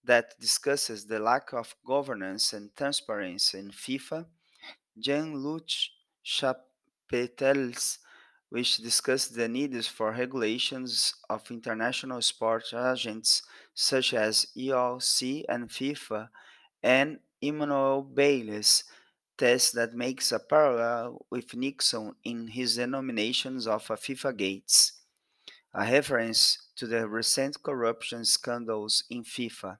that 0.04 0.38
discusses 0.40 1.06
the 1.06 1.18
lack 1.18 1.52
of 1.52 1.74
governance 1.86 2.52
and 2.54 2.74
transparency 2.74 3.58
in 3.58 3.70
FIFA, 3.70 4.24
Jean-Loup 4.98 5.68
Chappelet's 7.10 7.98
which 8.50 8.78
discussed 8.78 9.34
the 9.34 9.48
needs 9.48 9.86
for 9.86 10.10
regulations 10.10 11.14
of 11.28 11.50
international 11.50 12.20
sports 12.20 12.72
agents 12.74 13.42
such 13.74 14.12
as 14.12 14.46
IOC 14.56 15.44
and 15.48 15.68
FIFA, 15.68 16.28
and 16.82 17.20
Emmanuel 17.40 18.02
Bayle's 18.02 18.84
test 19.38 19.74
that 19.74 19.94
makes 19.94 20.32
a 20.32 20.38
parallel 20.40 21.24
with 21.30 21.54
Nixon 21.54 22.14
in 22.24 22.48
his 22.48 22.76
denominations 22.76 23.66
of 23.66 23.86
FIFA 23.86 24.36
Gates, 24.36 24.92
a 25.72 25.82
reference 25.90 26.58
to 26.76 26.86
the 26.88 27.08
recent 27.08 27.62
corruption 27.62 28.24
scandals 28.24 29.04
in 29.08 29.22
FIFA. 29.22 29.78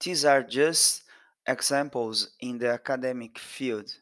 These 0.00 0.24
are 0.24 0.42
just 0.42 1.04
examples 1.46 2.30
in 2.40 2.58
the 2.58 2.70
academic 2.70 3.38
field. 3.38 3.94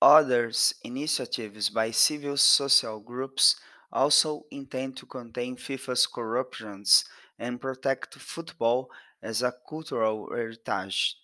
Others 0.00 0.74
initiatives 0.82 1.70
by 1.70 1.90
civil 1.90 2.36
social 2.36 3.00
groups 3.00 3.56
also 3.92 4.44
intend 4.50 4.96
to 4.96 5.06
contain 5.06 5.56
FIFA's 5.56 6.06
corruptions 6.06 7.04
and 7.38 7.60
protect 7.60 8.14
football 8.14 8.90
as 9.22 9.42
a 9.42 9.54
cultural 9.68 10.28
heritage. 10.30 11.16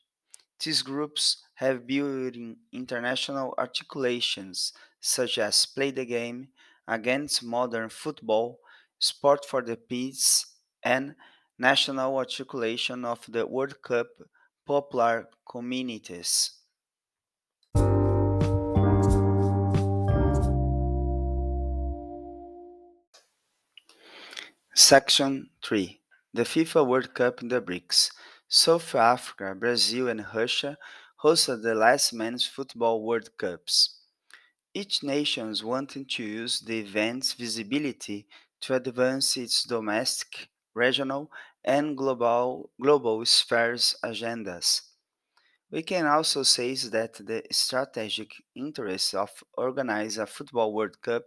These 0.59 0.83
groups 0.83 1.45
have 1.55 1.87
built 1.87 2.35
international 2.73 3.55
articulations 3.59 4.73
such 5.01 5.39
as 5.39 5.67
Play 5.67 5.91
the 5.93 6.05
Game, 6.05 6.49
Against 6.89 7.43
Modern 7.43 7.89
Football, 7.89 8.59
Sport 8.99 9.45
for 9.45 9.63
the 9.63 9.77
Peace, 9.77 10.47
and 10.83 11.15
National 11.59 12.17
Articulation 12.17 13.05
of 13.05 13.25
the 13.29 13.47
World 13.47 13.81
Cup 13.83 14.09
Popular 14.67 15.29
Communities. 15.49 16.64
Section 24.77 25.51
3 25.65 26.01
The 26.33 26.43
FIFA 26.43 26.87
World 26.87 27.15
Cup 27.15 27.43
in 27.43 27.49
the 27.49 27.61
BRICS 27.61 28.11
South 28.49 28.95
Africa, 28.97 29.55
Brazil, 29.55 30.09
and 30.09 30.27
Russia 30.35 30.77
hosted 31.23 31.63
the 31.63 31.75
last 31.75 32.13
men's 32.13 32.45
football 32.45 33.03
World 33.03 33.31
Cups. 33.39 34.01
Each 34.75 35.03
nation 35.03 35.55
wanting 35.63 36.07
to 36.07 36.25
use 36.25 36.61
the 36.61 36.81
event's 36.81 37.35
visibility 37.35 38.27
to 38.63 38.75
advance 38.75 39.37
its 39.37 39.65
domestic, 39.65 40.49
regional, 40.75 41.31
and 41.65 41.97
global, 41.97 42.71
global 42.81 43.25
spheres 43.27 43.97
agendas. 44.05 44.83
We 45.71 45.83
can 45.83 46.07
also 46.07 46.43
say 46.43 46.75
that 46.75 47.15
the 47.15 47.43
strategic 47.53 48.33
interests 48.55 49.13
of 49.13 49.31
organizing 49.55 50.23
a 50.23 50.27
football 50.27 50.73
World 50.73 51.01
Cup 51.03 51.25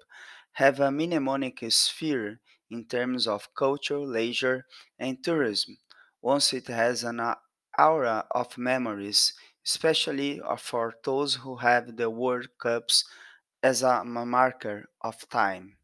have 0.54 0.80
a 0.80 0.92
mnemonic 0.92 1.64
sphere 1.70 2.42
in 2.70 2.86
terms 2.86 3.28
of 3.28 3.54
culture, 3.56 4.00
leisure, 4.00 4.66
and 5.00 5.24
tourism, 5.24 5.78
once 6.22 6.54
it 6.54 6.68
has 6.68 7.04
an 7.04 7.20
aura 7.78 8.28
of 8.32 8.58
memories 8.58 9.34
especially 9.66 10.40
for 10.58 10.94
those 11.04 11.36
who 11.36 11.58
have 11.58 11.98
the 11.98 12.10
World 12.10 12.48
Cups 12.58 13.04
as 13.64 13.84
a 13.84 14.04
marker 14.06 14.90
of 15.02 15.28
time. 15.30 15.78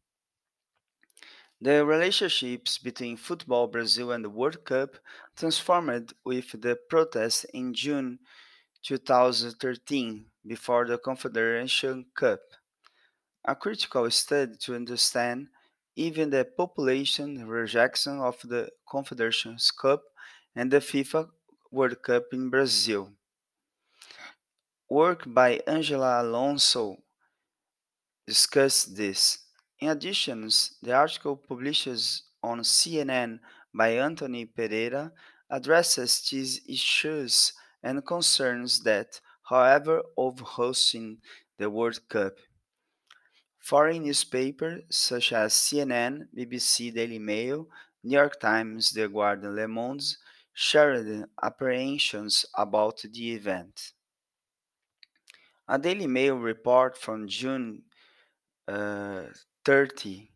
The 1.60 1.84
relationships 1.84 2.78
between 2.78 3.16
Football 3.16 3.66
Brazil 3.66 4.12
and 4.12 4.24
the 4.24 4.30
World 4.30 4.64
Cup 4.64 4.98
transformed 5.34 6.12
with 6.24 6.60
the 6.62 6.76
protests 6.88 7.42
in 7.52 7.74
June 7.74 8.20
2013 8.82 10.30
before 10.46 10.86
the 10.86 10.98
Confederation 10.98 12.06
Cup. 12.14 12.40
A 13.46 13.56
critical 13.56 14.10
study 14.10 14.54
to 14.58 14.74
understand 14.74 15.48
even 15.96 16.30
the 16.30 16.44
population 16.44 17.46
rejection 17.48 18.18
of 18.20 18.40
the 18.42 18.70
Confederations 18.88 19.70
Cup 19.70 20.02
and 20.54 20.70
the 20.70 20.78
FIFA 20.78 21.30
World 21.70 22.02
Cup 22.02 22.24
in 22.32 22.50
Brazil. 22.50 23.12
Work 24.88 25.24
by 25.26 25.60
Angela 25.66 26.22
Alonso 26.22 27.02
discussed 28.26 28.96
this. 28.96 29.38
In 29.78 29.88
addition, 29.88 30.48
the 30.82 30.92
article 30.92 31.36
published 31.36 31.86
on 32.42 32.60
CNN 32.60 33.40
by 33.72 33.90
Anthony 33.96 34.44
Pereira 34.46 35.12
addresses 35.50 36.28
these 36.30 36.60
issues 36.68 37.52
and 37.82 38.06
concerns 38.06 38.82
that, 38.84 39.20
however, 39.48 40.02
of 40.16 40.40
hosting 40.40 41.20
the 41.58 41.68
World 41.70 42.00
Cup. 42.08 42.34
Foreign 43.64 44.02
newspapers 44.04 44.82
such 44.90 45.32
as 45.32 45.54
CNN, 45.54 46.28
BBC 46.36 46.94
Daily 46.94 47.18
Mail, 47.18 47.68
New 48.02 48.12
York 48.18 48.38
Times, 48.38 48.92
The 48.92 49.08
Guardian, 49.08 49.56
Le 49.56 49.66
Monde 49.66 50.04
shared 50.52 51.24
apprehensions 51.42 52.44
about 52.54 52.98
the 53.02 53.34
event. 53.34 53.94
A 55.68 55.78
Daily 55.78 56.06
Mail 56.06 56.36
report 56.36 56.96
from 56.96 57.26
June 57.26 57.84
uh, 58.68 59.24
30 59.64 60.30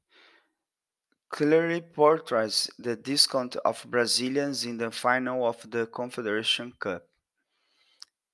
clearly 1.31 1.83
portrays 1.83 2.71
the 2.79 2.97
discount 2.97 3.57
of 3.57 3.87
Brazilians 3.89 4.65
in 4.65 4.79
the 4.79 4.91
final 4.91 5.47
of 5.47 5.71
the 5.71 5.87
Confederation 5.87 6.73
Cup. 6.79 7.07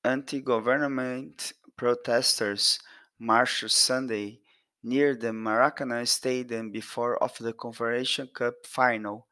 anti 0.04 0.40
government 0.40 1.52
protesters 1.76 2.78
marched 3.18 3.68
Sunday 3.70 4.40
near 4.84 5.16
the 5.16 5.32
Maracanã 5.32 6.06
Stadium 6.06 6.70
before 6.70 7.16
of 7.22 7.36
the 7.38 7.54
Confederation 7.54 8.28
Cup 8.28 8.54
final, 8.66 9.26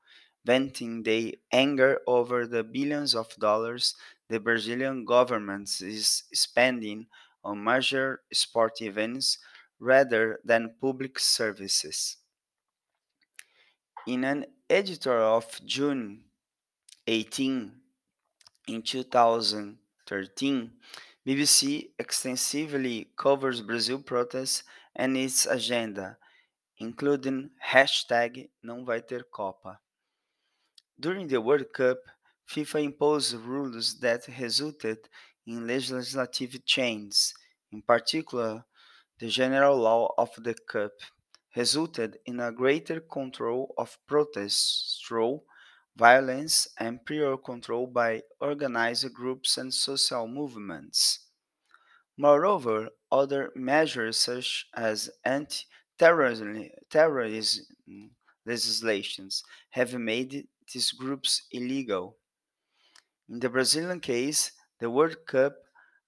venting 0.45 1.03
their 1.05 1.33
anger 1.53 2.01
over 2.07 2.47
the 2.47 2.65
billions 2.65 3.15
of 3.15 3.29
dollars 3.37 3.95
the 4.29 4.41
Brazilian 4.41 5.05
government 5.05 5.69
is 5.83 6.25
spending 6.33 7.07
on 7.45 7.63
major 7.63 8.23
sport 8.33 8.81
events 8.81 9.39
rather 9.79 10.41
than 10.43 10.75
public 10.81 11.19
services. 11.19 12.17
In 14.07 14.25
an 14.25 14.47
editor 14.71 15.19
of 15.19 15.61
June 15.67 16.25
18 17.07 17.73
in 18.69 18.83
2013, 18.83 20.71
BBC 21.27 21.91
extensively 21.99 23.11
covers 23.17 23.61
Brazil 23.61 23.99
protests 24.01 24.65
and 24.95 25.17
its 25.17 25.47
agenda, 25.47 26.19
including 26.79 27.51
hashtag 27.61 28.51
não 28.63 28.85
vai 28.85 29.01
ter 29.03 29.25
Copa. 29.25 29.81
During 30.99 31.27
the 31.29 31.41
World 31.41 31.73
Cup, 31.73 31.99
FIFA 32.49 32.85
imposed 32.85 33.35
rules 33.35 33.99
that 34.01 34.27
resulted 34.29 35.09
in 35.47 35.67
legislative 35.67 36.65
changes. 36.65 37.35
In 37.71 37.83
particular, 37.83 38.65
the 39.19 39.29
general 39.29 39.77
law 39.79 40.15
of 40.19 40.31
the 40.39 40.55
Cup 40.55 40.93
resulted 41.57 42.19
in 42.25 42.41
a 42.41 42.53
greater 42.53 43.01
control 43.01 43.75
of 43.79 43.99
protests 44.07 45.03
through 45.07 45.43
violence 45.97 46.69
and 46.79 47.05
prior 47.05 47.37
control 47.37 47.87
by 47.87 48.23
organized 48.41 49.13
groups 49.13 49.59
and 49.59 49.73
social 49.73 50.27
movements. 50.27 51.29
Moreover, 52.17 52.91
other 53.13 53.53
measures 53.55 54.17
such 54.17 54.67
as 54.75 55.11
anti-terrorism 55.25 56.71
legislations 58.45 59.45
have 59.71 59.95
made 59.95 60.49
these 60.73 60.91
groups 60.93 61.47
illegal. 61.53 62.17
In 63.29 63.39
the 63.41 63.51
Brazilian 63.51 64.01
case, 64.01 64.53
the 64.81 64.91
World 64.91 65.27
Cup 65.27 65.55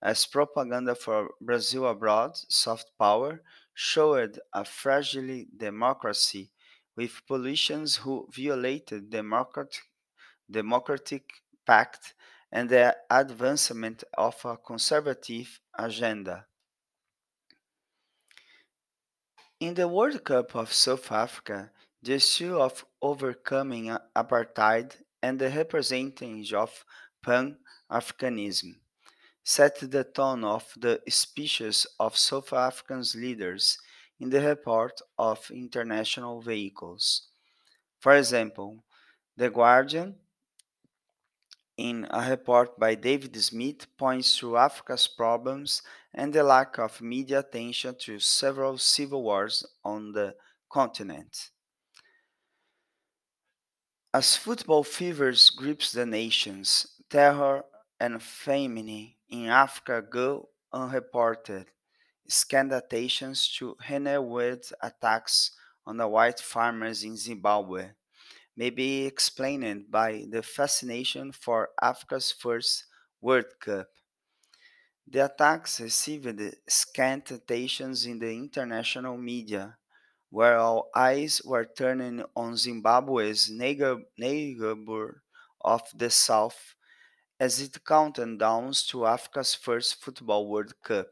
as 0.03 0.27
propaganda 0.27 0.95
for 0.95 1.31
Brazil 1.41 1.87
abroad, 1.87 2.37
soft 2.49 2.91
power, 2.99 3.43
showed 3.73 4.39
a 4.53 4.65
fragile 4.65 5.45
democracy 5.57 6.51
with 6.95 7.27
politicians 7.27 7.97
who 7.97 8.29
violated 8.31 9.11
democratic, 9.11 9.83
democratic 10.51 11.25
pact 11.67 12.15
and 12.53 12.69
the 12.69 12.95
advancement 13.11 14.05
of 14.17 14.37
a 14.45 14.57
conservative 14.59 15.59
agenda. 15.79 16.47
In 19.65 19.73
the 19.73 19.89
World 19.89 20.23
Cup 20.25 20.55
of 20.55 20.75
South 20.75 21.11
Africa, 21.11 21.71
the 22.03 22.17
issue 22.17 22.59
of 22.59 22.85
overcoming 23.01 23.97
apartheid 24.15 24.95
and 25.23 25.39
the 25.39 25.49
representation 25.49 26.55
of 26.55 26.85
Pan 27.23 27.57
Africanism 27.91 28.75
set 29.43 29.77
the 29.81 30.05
tone 30.05 30.45
of 30.45 30.71
the 30.77 31.01
speeches 31.09 31.87
of 31.99 32.15
South 32.19 32.53
African 32.53 33.03
leaders 33.15 33.79
in 34.21 34.29
the 34.29 34.43
report 34.43 35.01
of 35.17 35.51
international 35.51 36.43
vehicles. 36.43 37.29
For 38.01 38.15
example, 38.17 38.85
The 39.35 39.49
Guardian, 39.49 40.17
in 41.79 42.07
a 42.11 42.29
report 42.29 42.79
by 42.79 42.97
David 42.97 43.35
Smith, 43.43 43.87
points 43.97 44.37
to 44.41 44.59
Africa's 44.59 45.09
problems 45.09 45.81
and 46.15 46.33
the 46.33 46.43
lack 46.43 46.79
of 46.79 47.01
media 47.03 47.41
attention 47.41 47.97
to 47.99 48.19
several 48.19 48.79
civil 48.79 49.23
wars 49.23 49.67
on 49.85 50.13
the 50.13 50.35
continent. 50.71 51.51
As 54.13 54.37
football 54.37 54.85
fevers 54.85 55.51
grips 55.51 55.91
the 55.91 56.07
nations, 56.07 56.87
terror 57.11 57.65
and 57.99 58.23
famine 58.23 59.15
in 59.29 59.47
Africa 59.47 60.03
go 60.09 60.49
unreported. 60.73 61.67
Scandations 62.31 63.53
to 63.59 63.77
renewed 63.91 64.65
attacks 64.81 65.51
on 65.85 65.97
the 65.97 66.09
white 66.09 66.41
farmers 66.41 67.05
in 67.05 67.17
Zimbabwe 67.17 67.91
may 68.57 68.71
be 68.71 69.05
explained 69.05 69.91
by 69.91 70.25
the 70.31 70.43
fascination 70.43 71.33
for 71.33 71.71
Africa's 71.83 72.31
first 72.33 72.85
World 73.21 73.47
Cup. 73.61 73.89
The 75.07 75.25
attacks 75.25 75.81
received 75.81 76.39
scant 76.69 77.31
attention 77.31 77.95
in 78.05 78.19
the 78.19 78.31
international 78.35 79.17
media, 79.17 79.79
where 80.31 80.59
all 80.59 80.91
eyes 80.95 81.41
were 81.43 81.65
turning 81.65 82.23
on 82.37 82.57
Zimbabwe's 82.59 83.49
neighbor 83.51 85.23
of 85.63 85.83
the 85.95 86.11
south 86.11 86.75
as 87.41 87.61
it 87.61 87.85
counted 87.85 88.39
down 88.39 88.73
to 88.89 89.07
Africa's 89.07 89.55
first 89.55 89.97
Football 90.03 90.49
World 90.49 90.75
Cup. 90.83 91.09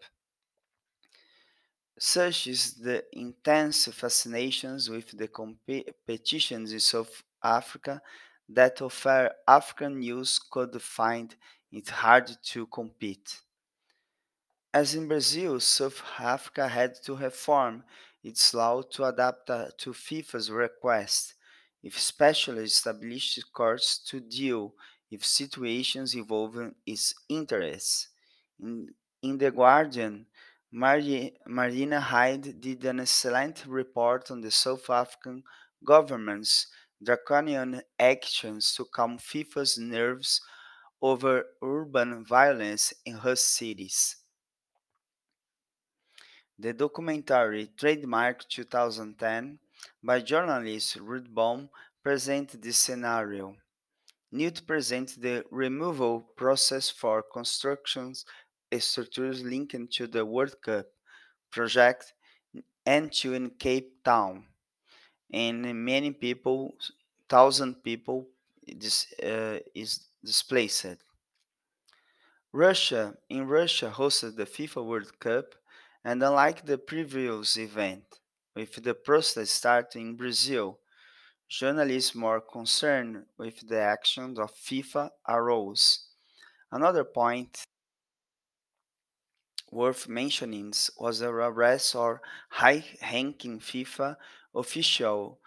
Such 1.98 2.48
is 2.48 2.74
the 2.74 3.02
intense 3.18 3.86
fascination 3.86 4.78
with 4.90 5.16
the 5.16 5.28
competitions 5.28 6.70
in 6.70 6.80
South 6.80 7.22
Africa 7.42 8.02
that 8.50 8.82
offer 8.82 9.32
African 9.48 10.00
news 10.00 10.38
could 10.38 10.82
find 10.82 11.34
it 11.70 11.88
hard 11.88 12.30
to 12.42 12.66
compete. 12.66 13.40
As 14.74 14.94
in 14.94 15.08
Brazil, 15.08 15.60
South 15.60 16.02
Africa 16.18 16.68
had 16.68 16.94
to 17.04 17.16
reform 17.16 17.84
its 18.22 18.52
law 18.52 18.82
to 18.82 19.04
adapt 19.04 19.48
uh, 19.48 19.70
to 19.78 19.92
FIFA's 19.92 20.50
request, 20.50 21.34
if 21.82 21.98
specially 21.98 22.64
established 22.64 23.52
courts 23.52 23.98
to 23.98 24.20
deal 24.20 24.74
with 25.10 25.24
situations 25.24 26.14
involving 26.14 26.74
its 26.86 27.14
interests. 27.28 28.08
In, 28.60 28.94
in 29.22 29.38
The 29.38 29.50
Guardian, 29.50 30.26
Mari, 30.70 31.34
Marina 31.46 32.00
Hyde 32.00 32.60
did 32.60 32.84
an 32.84 33.00
excellent 33.00 33.64
report 33.66 34.30
on 34.30 34.40
the 34.40 34.50
South 34.50 34.88
African 34.88 35.44
government's 35.84 36.66
draconian 37.02 37.82
actions 37.98 38.74
to 38.74 38.84
calm 38.86 39.18
FIFA's 39.18 39.76
nerves 39.78 40.40
over 41.02 41.44
urban 41.62 42.24
violence 42.24 42.94
in 43.04 43.16
her 43.18 43.36
cities. 43.36 44.16
The 46.58 46.72
documentary 46.72 47.70
Trademark 47.76 48.48
2010 48.48 49.58
by 50.02 50.20
journalist 50.20 50.96
Ruth 50.96 51.26
Baum 51.28 51.70
presents 52.02 52.54
this 52.54 52.78
scenario. 52.78 53.56
Newt 54.30 54.66
presents 54.66 55.16
the 55.16 55.44
removal 55.50 56.20
process 56.36 56.90
for 56.90 57.22
constructions 57.22 58.24
structures 58.78 59.42
linked 59.42 59.92
to 59.92 60.06
the 60.06 60.24
World 60.24 60.56
Cup 60.62 60.86
project 61.50 62.14
and 62.86 63.12
to 63.12 63.34
in 63.34 63.50
Cape 63.50 64.02
Town. 64.04 64.44
And 65.32 65.84
many 65.84 66.10
people, 66.10 66.74
thousand 67.28 67.82
people, 67.82 68.28
this, 68.66 69.12
uh, 69.22 69.58
is 69.74 70.06
displaced. 70.24 70.96
Russia, 72.52 73.14
in 73.28 73.46
Russia, 73.46 73.92
hosted 73.94 74.36
the 74.36 74.44
FIFA 74.46 74.84
World 74.84 75.18
Cup 75.18 75.54
and 76.04 76.22
unlike 76.22 76.66
the 76.66 76.78
previous 76.78 77.56
event, 77.56 78.04
with 78.54 78.82
the 78.82 78.94
process 78.94 79.50
starting 79.50 80.10
in 80.10 80.16
Brazil, 80.16 80.78
journalists 81.48 82.14
more 82.14 82.40
concerned 82.40 83.24
with 83.38 83.68
the 83.68 83.80
actions 83.80 84.38
of 84.38 84.52
FIFA 84.54 85.10
arose. 85.28 86.06
Another 86.70 87.04
point 87.04 87.64
worth 89.70 90.08
mentioning 90.08 90.72
was 90.98 91.20
the 91.20 91.28
arrest 91.28 91.96
of 91.96 92.18
high-ranking 92.50 93.58
FIFA 93.58 94.16
official 94.54 95.38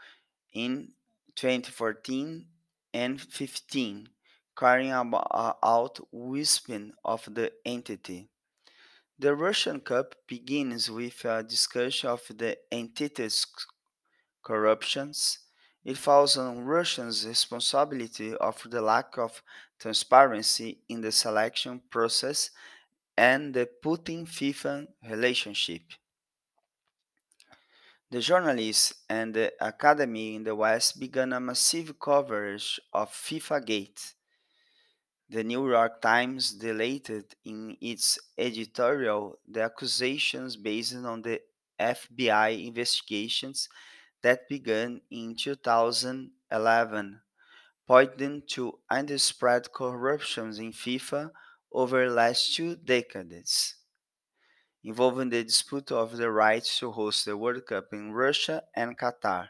in 0.53 0.91
2014 1.35 2.45
and 2.93 3.21
15, 3.21 4.09
carrying 4.57 4.91
uh, 4.91 5.53
out 5.63 5.99
wisdom 6.11 6.93
of 7.03 7.27
the 7.33 7.51
entity. 7.65 8.29
The 9.17 9.33
Russian 9.35 9.79
Cup 9.79 10.15
begins 10.27 10.89
with 10.91 11.23
a 11.25 11.41
discussion 11.41 12.09
of 12.09 12.21
the 12.29 12.57
entity's 12.71 13.47
corruptions. 14.43 15.39
It 15.85 15.97
falls 15.97 16.37
on 16.37 16.65
Russia's 16.65 17.25
responsibility 17.25 18.35
of 18.35 18.61
the 18.69 18.81
lack 18.81 19.17
of 19.17 19.41
transparency 19.79 20.79
in 20.89 21.01
the 21.01 21.11
selection 21.11 21.81
process 21.89 22.51
and 23.17 23.53
the 23.53 23.69
Putin 23.83 24.27
FIFA 24.27 24.87
relationship. 25.09 25.83
The 28.11 28.19
journalists 28.19 28.95
and 29.09 29.33
the 29.33 29.53
academy 29.61 30.35
in 30.35 30.43
the 30.43 30.55
West 30.55 30.99
began 30.99 31.31
a 31.31 31.39
massive 31.39 31.99
coverage 31.99 32.79
of 32.91 33.11
FIFA 33.11 33.65
Gate. 33.65 34.13
The 35.29 35.43
New 35.43 35.69
York 35.69 36.01
Times 36.01 36.51
deleted 36.53 37.35
in 37.45 37.77
its 37.79 38.17
editorial 38.39 39.37
the 39.47 39.61
accusations 39.61 40.55
based 40.55 40.95
on 40.95 41.21
the 41.21 41.41
FBI 41.79 42.65
investigations 42.65 43.69
that 44.23 44.49
began 44.49 45.01
in 45.11 45.35
2011, 45.35 47.21
pointing 47.87 48.43
to 48.47 48.79
widespread 48.89 49.71
corruptions 49.73 50.57
in 50.59 50.71
FIFA 50.71 51.31
over 51.71 52.07
the 52.07 52.13
last 52.15 52.55
two 52.55 52.75
decades, 52.75 53.75
involving 54.85 55.31
the 55.31 55.43
dispute 55.43 55.91
of 55.91 56.15
the 56.15 56.31
right 56.31 56.63
to 56.63 56.89
host 56.89 57.25
the 57.25 57.35
World 57.35 57.65
Cup 57.65 57.91
in 57.91 58.13
Russia 58.13 58.63
and 58.73 58.97
Qatar. 58.97 59.49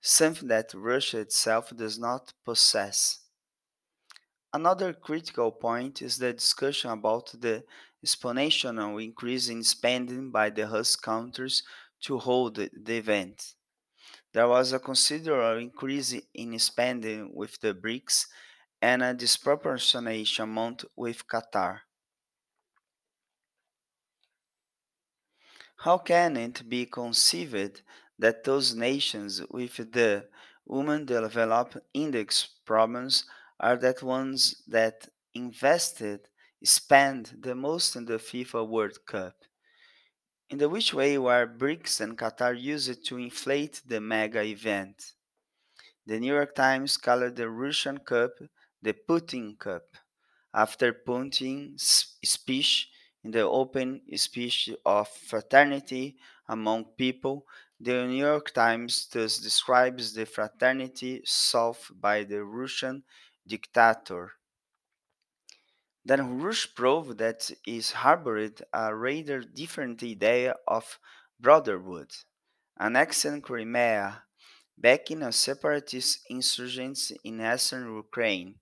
something 0.00 0.48
that 0.48 0.72
Russia 0.74 1.18
itself 1.20 1.74
does 1.76 1.98
not 1.98 2.32
possess. 2.44 3.20
Another 4.52 4.92
critical 4.92 5.52
point 5.52 6.02
is 6.02 6.18
the 6.18 6.32
discussion 6.32 6.90
about 6.90 7.32
the 7.40 7.62
exponential 8.04 9.02
increase 9.02 9.48
in 9.48 9.62
spending 9.62 10.32
by 10.32 10.50
the 10.50 10.66
host 10.66 11.00
countries 11.02 11.62
to 12.00 12.18
hold 12.18 12.56
the 12.56 12.96
event. 12.96 13.54
There 14.32 14.48
was 14.48 14.72
a 14.72 14.80
considerable 14.80 15.60
increase 15.60 16.14
in 16.34 16.58
spending 16.58 17.32
with 17.32 17.60
the 17.60 17.74
BRICS 17.74 18.26
and 18.82 19.02
a 19.02 19.14
disproportionate 19.14 20.38
amount 20.40 20.84
with 20.96 21.26
Qatar. 21.28 21.80
How 25.76 25.98
can 25.98 26.36
it 26.36 26.68
be 26.68 26.86
conceived 26.86 27.82
that 28.18 28.44
those 28.44 28.74
nations 28.74 29.42
with 29.48 29.76
the 29.92 30.28
Human 30.68 31.04
Development 31.06 31.84
Index 31.94 32.48
problems 32.64 33.24
are 33.60 33.76
the 33.76 33.94
ones 34.02 34.62
that 34.66 35.08
invested 35.34 36.28
spend 36.64 37.36
the 37.40 37.54
most 37.54 37.94
in 37.96 38.06
the 38.06 38.18
FIFA 38.18 38.66
World 38.68 38.98
Cup? 39.06 39.34
In 40.48 40.58
the 40.58 40.68
which 40.68 40.92
way 40.92 41.16
were 41.18 41.46
BRICS 41.46 42.00
and 42.00 42.18
Qatar 42.18 42.60
used 42.60 43.06
to 43.06 43.18
inflate 43.18 43.82
the 43.86 44.00
mega 44.00 44.42
event? 44.42 45.12
The 46.06 46.18
New 46.18 46.34
York 46.34 46.54
Times 46.54 46.96
called 46.96 47.36
the 47.36 47.48
Russian 47.48 47.98
Cup 47.98 48.32
the 48.82 48.94
Putin 48.94 49.58
Cup, 49.58 49.84
after 50.54 50.92
Putin's 50.92 52.16
speech 52.24 52.88
in 53.22 53.30
the 53.30 53.42
open 53.42 54.00
speech 54.16 54.70
of 54.86 55.08
fraternity 55.08 56.16
among 56.48 56.84
people. 56.96 57.46
The 57.78 58.06
New 58.06 58.24
York 58.24 58.52
Times 58.52 59.08
thus 59.12 59.38
describes 59.38 60.14
the 60.14 60.26
fraternity 60.26 61.22
solved 61.24 62.00
by 62.00 62.24
the 62.24 62.42
Russian 62.42 63.04
dictator. 63.46 64.32
Then 66.04 66.40
Rush 66.40 66.74
proved 66.74 67.18
that 67.18 67.50
it 67.66 67.90
harbored 67.90 68.62
a 68.72 68.94
rather 68.94 69.40
different 69.40 70.02
idea 70.02 70.56
of 70.66 70.98
brotherhood, 71.38 72.10
annexing 72.78 73.42
Crimea, 73.42 74.22
backing 74.78 75.22
a 75.22 75.32
separatist 75.32 76.20
insurgents 76.30 77.12
in 77.22 77.40
eastern 77.40 77.94
Ukraine, 77.94 78.56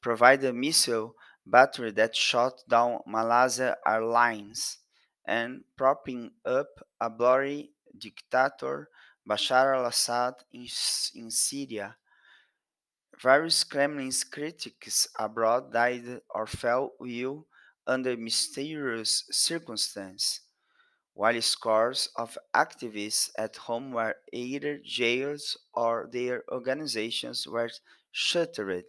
provide 0.00 0.44
a 0.44 0.52
missile 0.52 1.14
battery 1.46 1.90
that 1.92 2.14
shot 2.14 2.62
down 2.68 3.00
Malaysia 3.06 3.76
Airlines, 3.86 4.78
and 5.24 5.64
propping 5.76 6.30
up 6.44 6.68
a 7.00 7.08
bloody 7.08 7.70
dictator 7.96 8.88
Bashar 9.28 9.76
al-Assad 9.76 10.34
in, 10.52 10.66
in 11.14 11.30
Syria. 11.30 11.96
Various 13.20 13.64
Kremlin's 13.64 14.24
critics 14.24 15.08
abroad 15.18 15.74
died 15.74 16.22
or 16.30 16.46
fell 16.46 16.94
ill 17.06 17.46
under 17.86 18.16
mysterious 18.16 19.24
circumstances, 19.30 20.40
while 21.14 21.42
scores 21.42 22.08
of 22.16 22.38
activists 22.54 23.30
at 23.36 23.56
home 23.56 23.92
were 23.92 24.16
either 24.32 24.78
jailed 24.78 25.42
or 25.74 26.08
their 26.10 26.44
organizations 26.50 27.46
were 27.46 27.70
shuttered. 28.10 28.86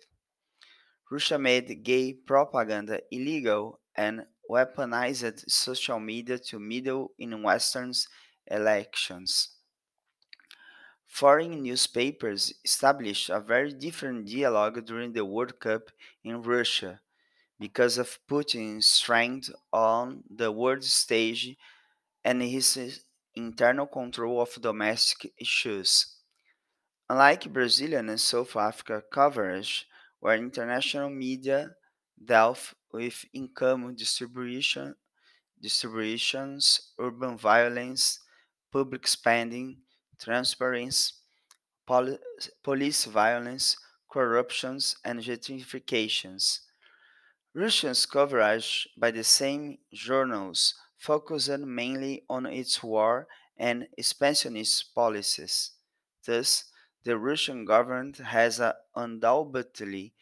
Russia 1.12 1.38
made 1.38 1.84
gay 1.84 2.14
propaganda 2.14 3.02
illegal 3.12 3.82
and 3.96 4.26
weaponized 4.50 5.44
social 5.50 6.00
media 6.00 6.40
to 6.40 6.58
meddle 6.58 7.12
in 7.20 7.44
Western 7.44 7.92
elections. 8.48 9.59
Foreign 11.10 11.62
newspapers 11.62 12.54
established 12.64 13.30
a 13.30 13.42
very 13.42 13.74
different 13.74 14.30
dialogue 14.30 14.86
during 14.86 15.12
the 15.12 15.26
World 15.26 15.60
Cup 15.60 15.92
in 16.24 16.42
Russia 16.42 17.02
because 17.60 17.98
of 17.98 18.20
Putin's 18.28 18.90
strength 18.90 19.52
on 19.74 20.24
the 20.30 20.52
world 20.52 20.84
stage 20.86 21.58
and 22.24 22.42
his 22.42 23.04
internal 23.36 23.88
control 23.88 24.42
of 24.42 24.62
domestic 24.62 25.34
issues. 25.40 26.18
Unlike 27.10 27.52
Brazilian 27.54 28.10
and 28.10 28.22
South 28.22 28.56
Africa 28.56 29.04
coverage, 29.12 29.88
where 30.22 30.36
international 30.38 31.10
media 31.10 31.76
dealt 32.24 32.74
with 32.92 33.26
income 33.34 33.96
distribution, 33.96 34.96
distributions, 35.62 36.94
urban 37.00 37.38
violence, 37.38 38.20
public 38.72 39.08
spending, 39.08 39.84
transparency, 40.20 41.14
poli- 41.88 42.20
police 42.64 43.06
violence, 43.06 43.78
corruptions, 44.10 44.98
and 45.06 45.20
gentrifications. 45.22 46.62
Russia's 47.54 48.08
coverage 48.08 48.90
by 48.98 49.12
the 49.12 49.24
same 49.24 49.78
journals 49.94 50.74
focused 50.98 51.60
mainly 51.60 52.26
on 52.28 52.48
its 52.48 52.82
war 52.82 53.28
and 53.56 53.88
expansionist 54.00 54.96
policies. 54.96 55.74
Thus, 56.26 56.72
the 57.04 57.20
Russian 57.20 57.66
government 57.66 58.18
has 58.18 58.60
undoubtedly 58.96 60.16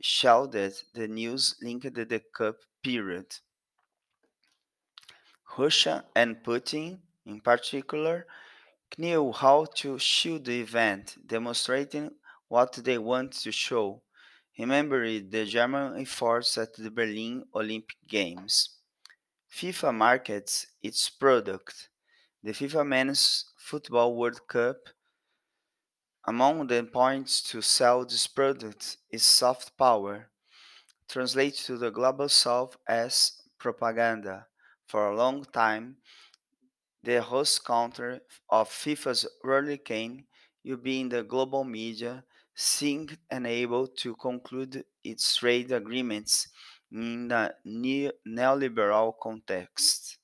shielded 0.00 0.74
the 0.94 1.08
news 1.08 1.56
linked 1.62 1.94
to 1.94 2.04
the 2.04 2.20
Cup 2.20 2.58
period. 2.82 3.36
Russia 5.58 6.06
and 6.16 6.42
Putin, 6.42 7.02
in 7.26 7.40
particular, 7.42 8.26
knew 8.98 9.32
how 9.32 9.66
to 9.76 9.98
shoot 9.98 10.44
the 10.44 10.60
event, 10.60 11.16
demonstrating 11.26 12.10
what 12.48 12.72
they 12.72 12.98
want 12.98 13.32
to 13.32 13.52
show. 13.52 14.02
Remember 14.58 15.04
the 15.06 15.44
German 15.46 16.00
efforts 16.00 16.58
at 16.58 16.74
the 16.74 16.90
Berlin 16.90 17.44
Olympic 17.54 17.96
Games. 18.08 18.76
FIFA 19.52 19.94
markets 19.94 20.66
its 20.82 21.08
product. 21.08 21.88
The 22.42 22.52
FIFA 22.52 22.86
Men's 22.86 23.52
Football 23.56 24.16
World 24.16 24.46
Cup 24.48 24.76
among 26.26 26.66
the 26.66 26.82
points 26.84 27.40
to 27.42 27.62
sell 27.62 28.04
this 28.04 28.26
product 28.26 28.98
is 29.10 29.22
soft 29.22 29.76
power, 29.78 30.28
translated 31.08 31.64
to 31.64 31.78
the 31.78 31.90
global 31.90 32.28
south 32.28 32.76
as 32.86 33.42
propaganda. 33.58 34.46
For 34.86 35.08
a 35.08 35.16
long 35.16 35.44
time, 35.44 35.96
the 37.02 37.22
host 37.22 37.64
country 37.64 38.20
of 38.48 38.68
FIFA's 38.70 39.26
Hurricane 39.42 40.26
will 40.64 40.76
be 40.78 41.00
in 41.00 41.08
the 41.08 41.22
global 41.22 41.64
media, 41.64 42.24
seeing 42.54 43.08
and 43.30 43.46
able 43.46 43.86
to 43.86 44.16
conclude 44.16 44.84
its 45.04 45.36
trade 45.36 45.72
agreements 45.72 46.48
in 46.92 47.30
a 47.32 47.54
neoliberal 47.66 49.14
context. 49.22 50.18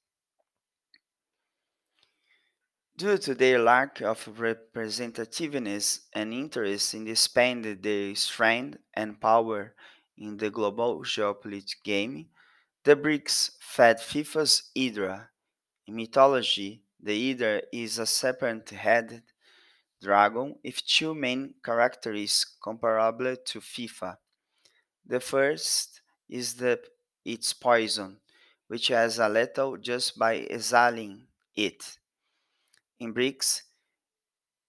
Due 2.97 3.17
to 3.17 3.35
their 3.35 3.59
lack 3.59 4.03
of 4.03 4.25
representativeness 4.39 6.01
and 6.13 6.35
interest 6.35 6.93
in 6.93 7.07
expanding 7.09 7.81
their 7.81 8.15
strength 8.15 8.77
and 8.93 9.19
power 9.21 9.75
in 10.19 10.37
the 10.37 10.51
global 10.51 11.01
geopolitical 11.03 11.83
game, 11.85 12.29
the 12.85 12.97
BRICS 12.97 13.57
fed 13.61 13.99
FIFA's 13.99 14.71
Hydra. 14.77 15.31
In 15.87 15.95
mythology, 15.95 16.83
the 17.01 17.15
Hydra 17.15 17.63
is 17.73 17.99
a 17.99 18.07
serpent 18.07 18.71
headed 18.71 19.23
dragon 20.03 20.59
with 20.65 20.85
two 20.85 21.15
main 21.15 21.55
characteristics 21.65 22.57
comparable 22.61 23.37
to 23.37 23.61
FIFA. 23.61 24.17
The 25.07 25.21
first 25.21 26.01
is 26.29 26.55
the 26.55 26.81
its 27.25 27.53
poison, 27.53 28.19
which 28.67 28.89
has 28.89 29.19
a 29.19 29.29
lethal 29.29 29.77
just 29.77 30.19
by 30.19 30.39
exhaling 30.39 31.29
it. 31.55 31.99
In 32.99 33.15
BRICS, 33.15 33.63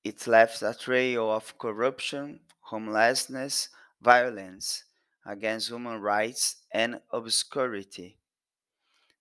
it 0.03 0.27
left 0.27 0.61
a 0.61 0.73
trail 0.73 1.31
of 1.31 1.57
corruption, 1.57 2.41
homelessness, 2.61 3.69
violence 4.01 4.83
against 5.25 5.69
human 5.69 5.99
rights, 5.99 6.57
and 6.71 7.01
obscurity. 7.11 8.17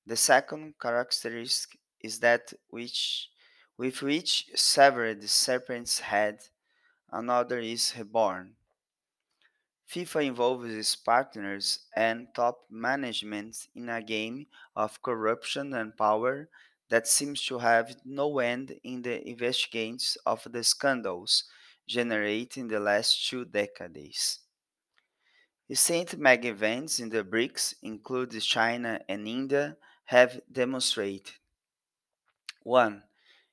The 0.07 0.17
second 0.17 0.75
characteristic 0.81 1.76
is 2.01 2.21
that 2.21 2.53
which, 2.69 3.31
with 3.77 4.03
which 4.03 4.47
severed 4.55 5.21
the 5.21 5.29
serpent's 5.29 6.01
head, 6.01 6.49
another 7.11 7.59
is 7.59 7.95
reborn. 7.97 8.57
FIFA 9.89 10.27
involves 10.27 10.73
its 10.73 10.95
partners 10.95 11.87
and 11.97 12.29
top 12.35 12.67
management 12.71 13.69
in 13.75 13.89
a 13.89 14.03
game 14.03 14.47
of 14.77 15.03
corruption 15.03 15.75
and 15.75 15.97
power 15.97 16.49
that 16.89 17.09
seems 17.09 17.43
to 17.47 17.59
have 17.59 17.97
no 18.05 18.39
end 18.39 18.79
in 18.85 19.03
the 19.03 19.29
investigations 19.29 20.19
of 20.27 20.47
the 20.53 20.63
scandals 20.63 21.45
generated 21.87 22.59
in 22.59 22.69
the 22.69 22.79
last 22.81 23.29
two 23.29 23.45
decades. 23.45 24.41
Recent 25.69 26.19
mega 26.19 26.49
events 26.49 26.99
in 26.99 27.09
the 27.09 27.23
BRICS, 27.23 27.75
including 27.83 28.41
China 28.41 29.01
and 29.09 29.29
India, 29.29 29.77
have 30.07 30.41
demonstrated 30.51 31.35
1. 32.67 33.01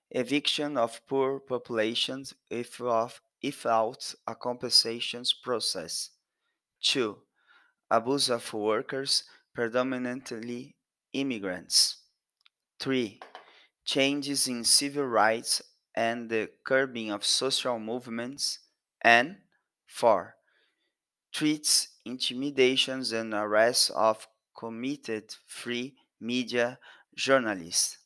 Eviction 0.10 0.76
of 0.76 0.99
poor 1.08 1.39
populations 1.39 2.34
if 2.49 2.80
without 2.80 4.15
a 4.26 4.34
compensation 4.34 5.23
process. 5.43 6.10
2. 6.82 7.19
Abuse 7.91 8.30
of 8.32 8.52
workers, 8.56 9.26
predominantly 9.54 10.76
immigrants. 11.13 11.97
3. 12.80 13.19
Changes 13.86 14.47
in 14.47 14.63
civil 14.63 15.06
rights 15.06 15.62
and 15.93 16.32
the 16.32 16.49
curbing 16.63 17.12
of 17.12 17.23
social 17.23 17.78
movements. 17.78 18.58
And 18.99 19.38
4. 19.86 20.34
Threats, 21.36 21.89
intimidations, 22.04 23.12
and 23.12 23.32
arrests 23.32 23.91
of 23.91 24.28
committed 24.58 25.36
free 25.45 25.93
media 26.19 26.80
journalists. 27.15 27.99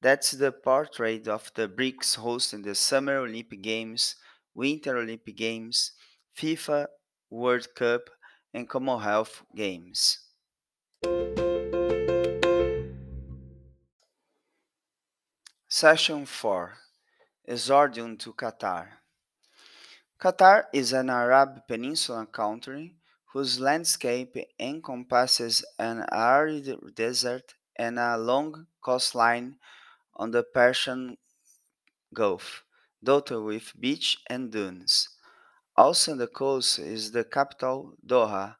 That's 0.00 0.30
the 0.30 0.52
portrait 0.52 1.26
of 1.26 1.50
the 1.56 1.66
BRICS 1.66 2.16
hosting 2.16 2.62
the 2.62 2.76
Summer 2.76 3.16
Olympic 3.16 3.60
Games, 3.60 4.14
Winter 4.54 4.96
Olympic 4.96 5.36
Games, 5.36 5.90
FIFA 6.36 6.86
World 7.30 7.66
Cup, 7.74 8.02
and 8.54 8.68
Commonwealth 8.68 9.42
Games. 9.56 10.20
Session 15.66 16.26
4 16.26 16.74
Exordium 17.48 18.16
to 18.20 18.32
Qatar. 18.34 18.86
Qatar 20.20 20.66
is 20.72 20.92
an 20.92 21.10
Arab 21.10 21.66
peninsula 21.66 22.24
country 22.26 22.94
whose 23.32 23.58
landscape 23.58 24.36
encompasses 24.60 25.64
an 25.76 26.04
arid 26.12 26.94
desert 26.94 27.54
and 27.74 27.98
a 27.98 28.16
long 28.16 28.66
coastline 28.80 29.56
on 30.18 30.30
the 30.32 30.42
Persian 30.42 31.16
Gulf, 32.12 32.64
dotted 33.02 33.42
with 33.42 33.72
beach 33.78 34.18
and 34.28 34.50
dunes. 34.50 35.08
Also 35.76 36.12
on 36.12 36.18
the 36.18 36.26
coast 36.26 36.78
is 36.78 37.12
the 37.12 37.24
capital, 37.24 37.94
Doha, 38.06 38.56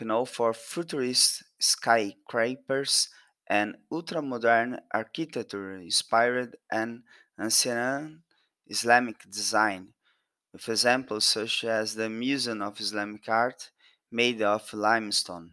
known 0.00 0.26
for 0.26 0.52
futurist 0.52 1.44
skyscrapers 1.60 3.08
and 3.46 3.76
ultra-modern 3.92 4.80
architecture 4.92 5.74
inspired 5.74 6.56
and 6.70 7.02
ancient 7.38 8.22
Islamic 8.66 9.18
design, 9.30 9.94
with 10.52 10.68
examples 10.68 11.26
such 11.26 11.64
as 11.64 11.94
the 11.94 12.08
Museum 12.08 12.62
of 12.62 12.80
Islamic 12.80 13.28
Art 13.28 13.70
made 14.10 14.40
of 14.42 14.72
limestone. 14.72 15.52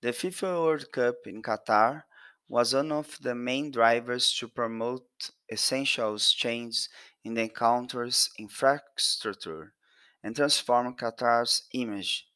The 0.00 0.08
FIFA 0.08 0.62
World 0.64 0.92
Cup 0.92 1.16
in 1.26 1.42
Qatar 1.42 2.04
was 2.48 2.74
one 2.74 2.92
of 2.92 3.18
the 3.20 3.34
main 3.34 3.70
drivers 3.70 4.32
to 4.38 4.48
promote 4.48 5.30
essential 5.50 6.18
changes 6.18 6.88
in 7.24 7.34
the 7.34 7.48
country's 7.48 8.30
infrastructure 8.38 9.74
and 10.22 10.34
transform 10.36 10.94
Qatar's 10.96 11.68
image. 11.72 12.28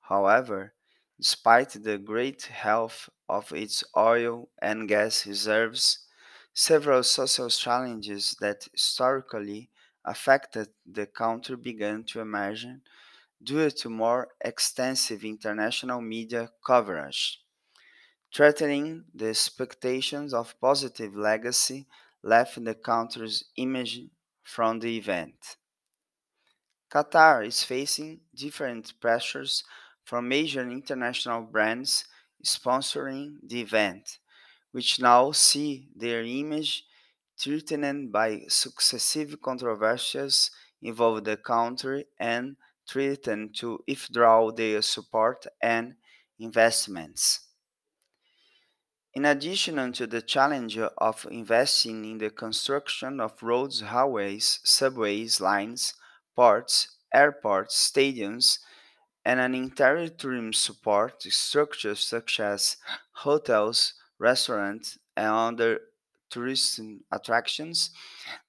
However, 0.00 0.74
despite 1.18 1.70
the 1.72 1.98
great 1.98 2.44
health 2.44 3.10
of 3.28 3.52
its 3.52 3.84
oil 3.96 4.50
and 4.62 4.88
gas 4.88 5.26
reserves, 5.26 6.06
several 6.54 7.02
social 7.02 7.50
challenges 7.50 8.36
that 8.40 8.68
historically 8.72 9.70
affected 10.04 10.70
the 10.86 11.06
country 11.06 11.56
began 11.56 12.04
to 12.04 12.20
emerge 12.20 12.66
due 13.42 13.70
to 13.70 13.88
more 13.90 14.28
extensive 14.42 15.24
international 15.24 16.02
media 16.02 16.52
coverage 16.66 17.45
threatening 18.34 19.04
the 19.14 19.28
expectations 19.30 20.32
of 20.34 20.58
positive 20.60 21.14
legacy 21.16 21.86
left 22.22 22.56
in 22.56 22.64
the 22.64 22.74
country's 22.74 23.44
image 23.56 24.00
from 24.44 24.80
the 24.80 24.96
event. 24.96 25.56
Qatar 26.90 27.46
is 27.46 27.62
facing 27.62 28.22
different 28.34 28.98
pressures 29.00 29.62
from 30.02 30.28
major 30.28 30.68
international 30.68 31.42
brands 31.42 32.06
sponsoring 32.44 33.38
the 33.42 33.60
event, 33.60 34.18
which 34.72 35.00
now 35.00 35.30
see 35.32 35.88
their 35.94 36.22
image 36.24 36.84
threatened 37.38 38.10
by 38.12 38.46
successive 38.48 39.40
controversies 39.42 40.50
involving 40.82 41.24
the 41.24 41.36
country 41.36 42.06
and 42.18 42.56
threaten 42.88 43.52
to 43.52 43.82
withdraw 43.86 44.50
their 44.50 44.82
support 44.82 45.46
and 45.62 45.96
investments. 46.38 47.45
In 49.16 49.24
addition 49.24 49.94
to 49.94 50.06
the 50.06 50.20
challenge 50.20 50.76
of 50.76 51.26
investing 51.30 52.04
in 52.04 52.18
the 52.18 52.28
construction 52.28 53.18
of 53.18 53.42
roads, 53.42 53.80
highways, 53.80 54.60
subways, 54.62 55.40
lines, 55.40 55.94
ports, 56.34 56.98
airports, 57.14 57.90
stadiums, 57.90 58.58
and 59.24 59.40
an 59.40 59.54
entire 59.54 60.08
tourism 60.08 60.52
support 60.52 61.22
structures 61.22 62.06
such 62.06 62.40
as 62.40 62.76
hotels, 63.12 63.94
restaurants, 64.18 64.98
and 65.16 65.28
other 65.28 65.80
tourist 66.28 66.78
attractions, 67.10 67.92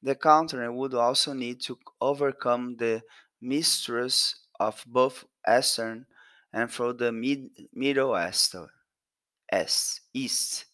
the 0.03 0.15
country 0.15 0.69
would 0.69 0.93
also 0.93 1.32
need 1.32 1.62
to 1.62 1.80
overcome 2.01 2.75
the 2.75 3.01
mistrust 3.39 4.36
of 4.60 4.84
both 4.86 5.23
Eastern 5.47 6.06
and 6.51 6.69
from 6.69 6.97
the 6.97 7.13
Mid- 7.13 7.51
Middle 7.73 8.19
East. 8.19 8.53
East, 10.14 10.66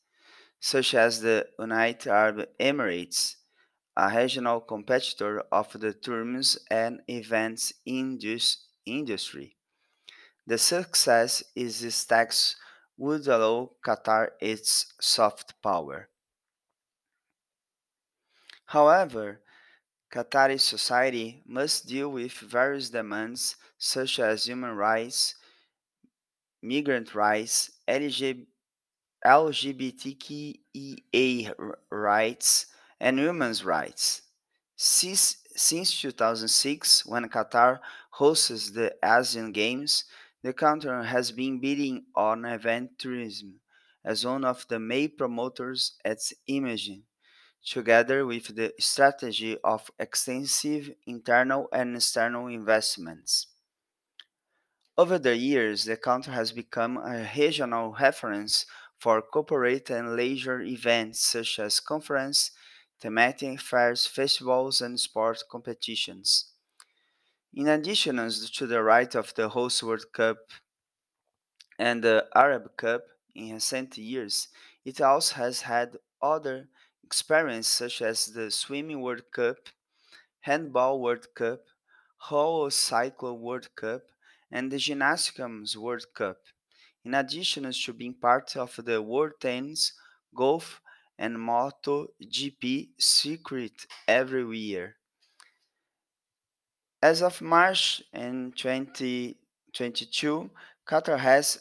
such 0.59 0.93
as 0.93 1.21
the 1.21 1.47
United 1.59 2.09
Arab 2.09 2.47
Emirates, 2.59 3.35
a 3.95 4.09
regional 4.15 4.61
competitor 4.61 5.41
of 5.51 5.71
the 5.79 5.93
tourism 5.93 6.61
and 6.71 7.01
events 7.07 7.73
industry. 7.85 9.57
The 10.45 10.57
success 10.57 11.43
is 11.55 11.81
this 11.81 12.05
tax 12.05 12.55
would 12.97 13.27
allow 13.27 13.71
Qatar 13.85 14.31
its 14.41 14.93
soft 14.99 15.61
power. 15.61 16.09
However, 18.65 19.41
Qatari 20.11 20.59
society 20.59 21.43
must 21.45 21.87
deal 21.87 22.09
with 22.09 22.33
various 22.33 22.89
demands 22.89 23.55
such 23.77 24.19
as 24.19 24.45
human 24.45 24.75
rights, 24.75 25.35
migrant 26.61 27.15
rights, 27.15 27.71
LGBT 27.87 28.45
LGBTQIA 29.25 30.55
rights 31.89 32.65
and 32.99 33.17
women's 33.19 33.63
rights. 33.63 34.21
Since, 34.75 35.37
since 35.55 36.01
2006, 36.01 37.05
when 37.05 37.29
Qatar 37.29 37.79
hosts 38.11 38.71
the 38.71 38.95
Asian 39.03 39.51
Games, 39.51 40.05
the 40.41 40.53
country 40.53 41.05
has 41.05 41.31
been 41.31 41.59
bidding 41.59 42.05
on 42.15 42.45
event 42.45 42.99
tourism 42.99 43.61
as 44.03 44.25
one 44.25 44.43
of 44.43 44.67
the 44.67 44.79
main 44.79 45.15
promoters 45.17 45.93
at 46.03 46.19
imaging, 46.47 47.03
together 47.65 48.25
with 48.25 48.55
the 48.55 48.73
strategy 48.79 49.57
of 49.63 49.89
extensive 49.97 50.91
internal 51.07 51.69
and 51.71 51.95
external 51.95 52.47
investments. 52.47 53.47
Over 54.97 55.17
the 55.17 55.35
years, 55.35 55.85
the 55.85 55.97
country 55.97 56.33
has 56.33 56.51
become 56.51 56.97
a 56.97 57.27
regional 57.35 57.95
reference 57.99 58.65
for 59.03 59.21
corporate 59.21 59.89
and 59.89 60.15
leisure 60.15 60.61
events 60.61 61.19
such 61.19 61.59
as 61.59 61.81
conferences, 61.81 62.51
thematic 63.01 63.59
fairs, 63.59 64.07
festivals, 64.07 64.79
and 64.79 64.97
sport 64.97 65.43
competitions. 65.51 66.45
In 67.53 67.67
addition 67.67 68.15
to 68.55 68.65
the 68.65 68.81
right 68.81 69.13
of 69.13 69.33
the 69.35 69.49
host 69.49 69.83
World 69.83 70.05
Cup 70.13 70.37
and 71.77 72.01
the 72.01 72.27
Arab 72.33 72.77
Cup 72.77 73.01
in 73.35 73.55
recent 73.55 73.97
years, 73.97 74.47
it 74.85 75.01
also 75.01 75.35
has 75.35 75.63
had 75.63 75.97
other 76.21 76.69
experiences 77.03 77.73
such 77.73 78.01
as 78.01 78.27
the 78.27 78.49
Swimming 78.49 79.01
World 79.01 79.29
Cup, 79.33 79.57
Handball 80.39 81.01
World 81.01 81.27
Cup, 81.35 81.59
Whole 82.29 82.69
Cycle 82.69 83.37
World 83.37 83.67
Cup, 83.75 84.03
and 84.49 84.71
the 84.71 84.77
Gymnastics 84.77 85.75
World 85.75 86.05
Cup, 86.15 86.37
in 87.05 87.13
addition 87.13 87.71
to 87.71 87.93
being 87.93 88.13
part 88.13 88.55
of 88.55 88.75
the 88.83 89.01
World 89.01 89.33
Tennis, 89.39 89.93
Golf, 90.35 90.81
and 91.17 91.37
MotoGP 91.37 92.89
circuit 92.97 93.85
every 94.07 94.57
year. 94.57 94.95
As 97.01 97.21
of 97.21 97.41
March 97.41 98.01
in 98.13 98.53
2022, 98.55 100.49
Qatar 100.87 101.19
has 101.19 101.59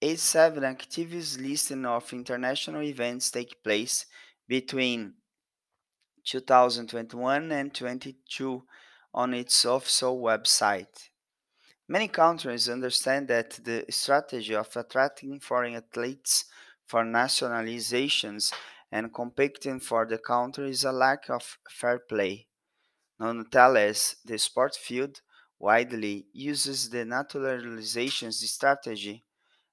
87 0.00 0.64
activities 0.64 1.38
listed 1.38 1.84
of 1.84 2.12
international 2.12 2.82
events 2.82 3.30
take 3.30 3.62
place 3.62 4.06
between 4.46 5.14
2021 6.24 7.52
and 7.52 7.74
22 7.74 8.62
on 9.12 9.34
its 9.34 9.64
official 9.64 10.20
website. 10.20 11.08
Many 11.86 12.08
countries 12.08 12.70
understand 12.70 13.28
that 13.28 13.60
the 13.62 13.84
strategy 13.90 14.54
of 14.54 14.74
attracting 14.74 15.38
foreign 15.40 15.74
athletes 15.74 16.46
for 16.86 17.04
nationalizations 17.04 18.54
and 18.90 19.12
competing 19.12 19.80
for 19.80 20.06
the 20.06 20.16
country 20.16 20.70
is 20.70 20.84
a 20.84 20.92
lack 20.92 21.28
of 21.28 21.58
fair 21.68 21.98
play. 21.98 22.46
Nonetheless, 23.20 24.16
the 24.24 24.38
sport 24.38 24.74
field 24.74 25.20
widely 25.58 26.26
uses 26.32 26.88
the 26.88 27.04
naturalization 27.04 28.32
strategy, 28.32 29.22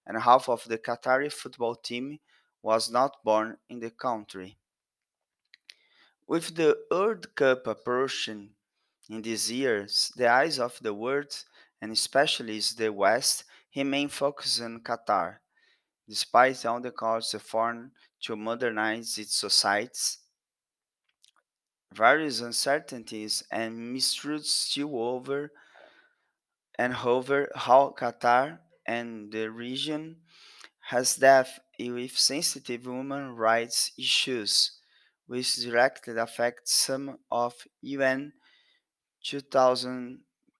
and 0.05 0.21
half 0.21 0.49
of 0.49 0.65
the 0.65 0.77
Qatari 0.77 1.31
football 1.31 1.75
team 1.75 2.19
was 2.61 2.91
not 2.91 3.23
born 3.23 3.57
in 3.69 3.79
the 3.79 3.89
country. 3.89 4.57
With 6.27 6.55
the 6.55 6.77
World 6.91 7.33
Cup 7.35 7.67
approaching 7.67 8.49
in 9.09 9.21
these 9.21 9.49
years, 9.49 10.11
the 10.15 10.27
eyes 10.27 10.59
of 10.59 10.77
the 10.81 10.93
world, 10.93 11.45
and 11.81 11.91
especially 11.91 12.59
the 12.77 12.89
West, 12.91 13.43
remain 13.75 14.09
focused 14.09 14.61
on 14.61 14.81
Qatar. 14.81 15.39
Despite 16.07 16.65
all 16.65 16.81
the 16.81 16.91
calls 16.91 17.33
foreign 17.39 17.91
to 18.21 18.35
modernize 18.35 19.17
its 19.17 19.35
societies, 19.35 20.19
various 21.93 22.41
uncertainties 22.41 23.43
and 23.51 23.95
mistruths 23.95 24.45
still 24.47 24.97
over 25.01 25.51
and 26.77 26.93
hover 26.93 27.49
how 27.55 27.93
Qatar 27.97 28.59
and 28.85 29.31
the 29.31 29.49
region 29.49 30.21
has 30.89 31.15
dealt 31.15 31.47
with 31.79 32.17
sensitive 32.17 32.83
human 32.83 33.35
rights 33.35 33.91
issues, 33.97 34.79
which 35.27 35.55
directly 35.55 36.17
affect 36.17 36.67
some 36.67 37.19
of 37.31 37.67
UN 37.81 38.33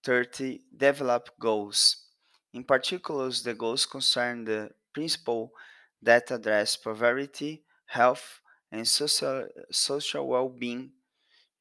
2030 0.03 0.61
development 0.75 1.39
goals. 1.39 2.05
In 2.53 2.63
particular, 2.63 3.29
the 3.31 3.53
goals 3.53 3.85
concern 3.85 4.45
the 4.45 4.71
principle 4.93 5.53
that 6.01 6.31
address 6.31 6.75
poverty, 6.75 7.63
health, 7.85 8.41
and 8.71 8.87
social, 8.87 9.47
social 9.71 10.27
well-being 10.27 10.91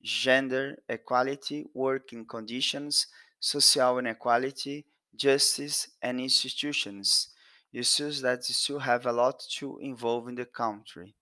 gender 0.02 0.76
equality, 0.88 1.66
working 1.74 2.26
conditions, 2.26 3.06
social 3.38 3.98
inequality, 3.98 4.86
justice, 5.14 5.88
and 6.02 6.20
institutions, 6.20 7.34
issues 7.72 8.20
that 8.22 8.44
still 8.44 8.80
have 8.80 9.06
a 9.06 9.12
lot 9.12 9.40
to 9.58 9.78
involve 9.78 10.28
in 10.28 10.34
the 10.36 10.46
country. 10.46 11.14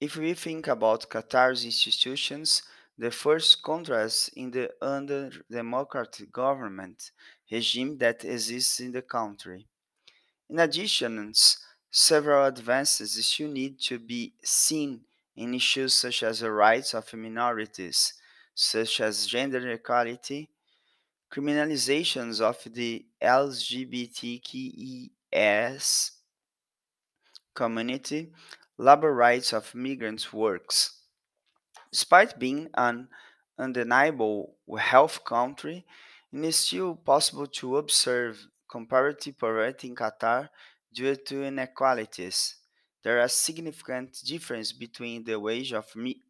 If 0.00 0.16
we 0.16 0.34
think 0.34 0.66
about 0.66 1.08
Qatar's 1.08 1.64
institutions, 1.64 2.62
the 2.98 3.10
first 3.10 3.62
contrast 3.62 4.30
in 4.36 4.50
the 4.50 4.70
under 4.82 5.30
democratic 5.50 6.32
government 6.32 7.12
regime 7.50 7.96
that 7.98 8.24
exists 8.24 8.80
in 8.80 8.92
the 8.92 9.02
country. 9.02 9.66
In 10.50 10.58
addition, 10.58 11.32
several 11.90 12.44
advances 12.46 13.24
still 13.26 13.48
need 13.50 13.80
to 13.80 13.98
be 13.98 14.34
seen 14.42 15.04
in 15.36 15.54
issues 15.54 15.94
such 15.94 16.22
as 16.24 16.40
the 16.40 16.50
rights 16.50 16.94
of 16.94 17.12
minorities, 17.14 18.14
such 18.54 19.00
as 19.00 19.26
gender 19.26 19.70
equality, 19.70 20.50
criminalizations 21.32 22.40
of 22.40 22.58
the 22.74 23.06
LGBTQIS 23.22 25.10
community, 27.54 28.32
labor 28.78 29.12
rights 29.12 29.52
of 29.52 29.74
migrant 29.74 30.32
workers. 30.32 30.97
Despite 31.92 32.38
being 32.38 32.70
an 32.74 33.08
undeniable 33.58 34.56
health 34.78 35.24
country, 35.24 35.86
it 36.32 36.44
is 36.44 36.56
still 36.56 36.96
possible 36.96 37.46
to 37.46 37.76
observe 37.78 38.46
comparative 38.70 39.38
poverty 39.38 39.88
in 39.88 39.94
Qatar 39.96 40.48
due 40.92 41.16
to 41.16 41.44
inequalities 41.44 42.56
there 43.02 43.20
are 43.20 43.28
significant 43.28 44.18
difference 44.24 44.72
between 44.72 45.24
the 45.24 45.38
wage 45.38 45.72
of, 45.72 45.94
mi- 45.96 46.22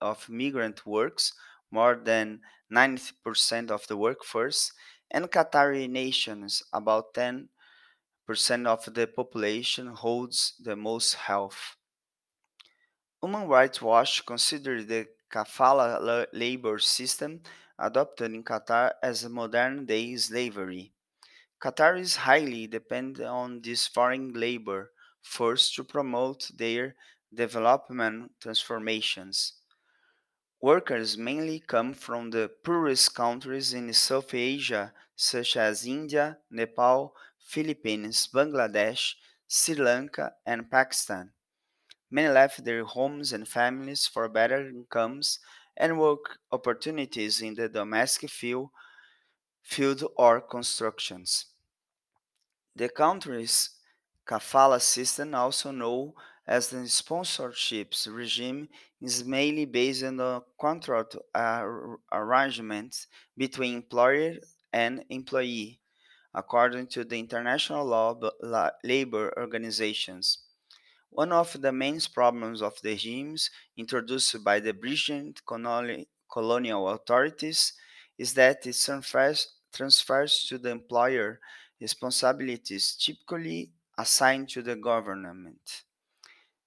of 0.00 0.28
migrant 0.28 0.84
works, 0.86 1.32
more 1.70 1.94
than 1.94 2.40
90% 2.70 3.70
of 3.70 3.86
the 3.86 3.96
workforce, 3.96 4.72
and 5.10 5.30
Qatari 5.30 5.88
nations, 5.88 6.62
about 6.72 7.14
10% 7.14 7.48
of 8.66 8.92
the 8.94 9.06
population 9.06 9.88
holds 9.88 10.54
the 10.62 10.76
most 10.76 11.14
health. 11.14 11.76
Human 13.22 13.46
Rights 13.46 13.82
Watch 13.82 14.24
considers 14.24 14.86
the 14.86 15.06
kafala 15.30 16.26
labor 16.32 16.78
system 16.78 17.42
adopted 17.78 18.32
in 18.32 18.42
Qatar 18.42 18.92
as 19.02 19.28
modern 19.28 19.84
day 19.84 20.16
slavery. 20.16 20.94
Qatar 21.60 22.00
is 22.00 22.16
highly 22.16 22.66
dependent 22.66 23.28
on 23.28 23.60
this 23.62 23.86
foreign 23.86 24.32
labor 24.32 24.92
force 25.22 25.70
to 25.74 25.84
promote 25.84 26.50
their 26.54 26.96
development 27.34 28.32
transformations. 28.40 29.54
Workers 30.60 31.16
mainly 31.16 31.60
come 31.60 31.94
from 31.94 32.28
the 32.30 32.50
poorest 32.62 33.14
countries 33.14 33.72
in 33.72 33.90
South 33.94 34.34
Asia, 34.34 34.92
such 35.14 35.56
as 35.56 35.86
India, 35.86 36.38
Nepal, 36.50 37.14
Philippines, 37.38 38.28
Bangladesh, 38.34 39.14
Sri 39.48 39.76
Lanka, 39.76 40.34
and 40.44 40.70
Pakistan. 40.70 41.32
Many 42.10 42.28
left 42.28 42.64
their 42.64 42.84
homes 42.84 43.32
and 43.32 43.46
families 43.48 44.06
for 44.06 44.28
better 44.28 44.68
incomes 44.68 45.38
and 45.76 45.98
work 46.00 46.38
opportunities 46.52 47.40
in 47.40 47.54
the 47.54 47.68
domestic 47.68 48.30
field, 48.30 48.70
field 49.62 50.04
or 50.16 50.40
constructions. 50.40 51.46
The 52.76 52.88
country's 52.88 53.70
Kafala 54.24 54.80
system, 54.80 55.34
also 55.34 55.72
known 55.72 56.12
as 56.46 56.70
the 56.70 56.76
sponsorships 56.86 58.06
regime, 58.06 58.68
is 59.00 59.24
mainly 59.24 59.64
based 59.64 60.04
on 60.04 60.20
a 60.20 60.42
contract 60.60 61.16
arrangement 62.12 63.06
between 63.36 63.74
employer 63.74 64.36
and 64.72 65.04
employee, 65.08 65.80
according 66.34 66.86
to 66.88 67.04
the 67.04 67.18
international 67.18 67.84
law 67.84 68.18
labor 68.84 69.34
organizations. 69.36 70.45
One 71.16 71.32
of 71.32 71.60
the 71.62 71.72
main 71.72 71.98
problems 72.14 72.62
of 72.62 72.80
the 72.82 72.90
regimes 72.90 73.50
introduced 73.76 74.44
by 74.44 74.60
the 74.60 74.72
British 74.72 75.10
colonial 76.30 76.88
authorities 76.90 77.72
is 78.18 78.34
that 78.34 78.64
it 78.66 78.76
transfers, 78.76 79.54
transfers 79.72 80.44
to 80.48 80.58
the 80.58 80.70
employer 80.70 81.40
responsibilities 81.80 82.94
typically 82.94 83.72
assigned 83.98 84.48
to 84.50 84.62
the 84.62 84.76
government. 84.76 85.82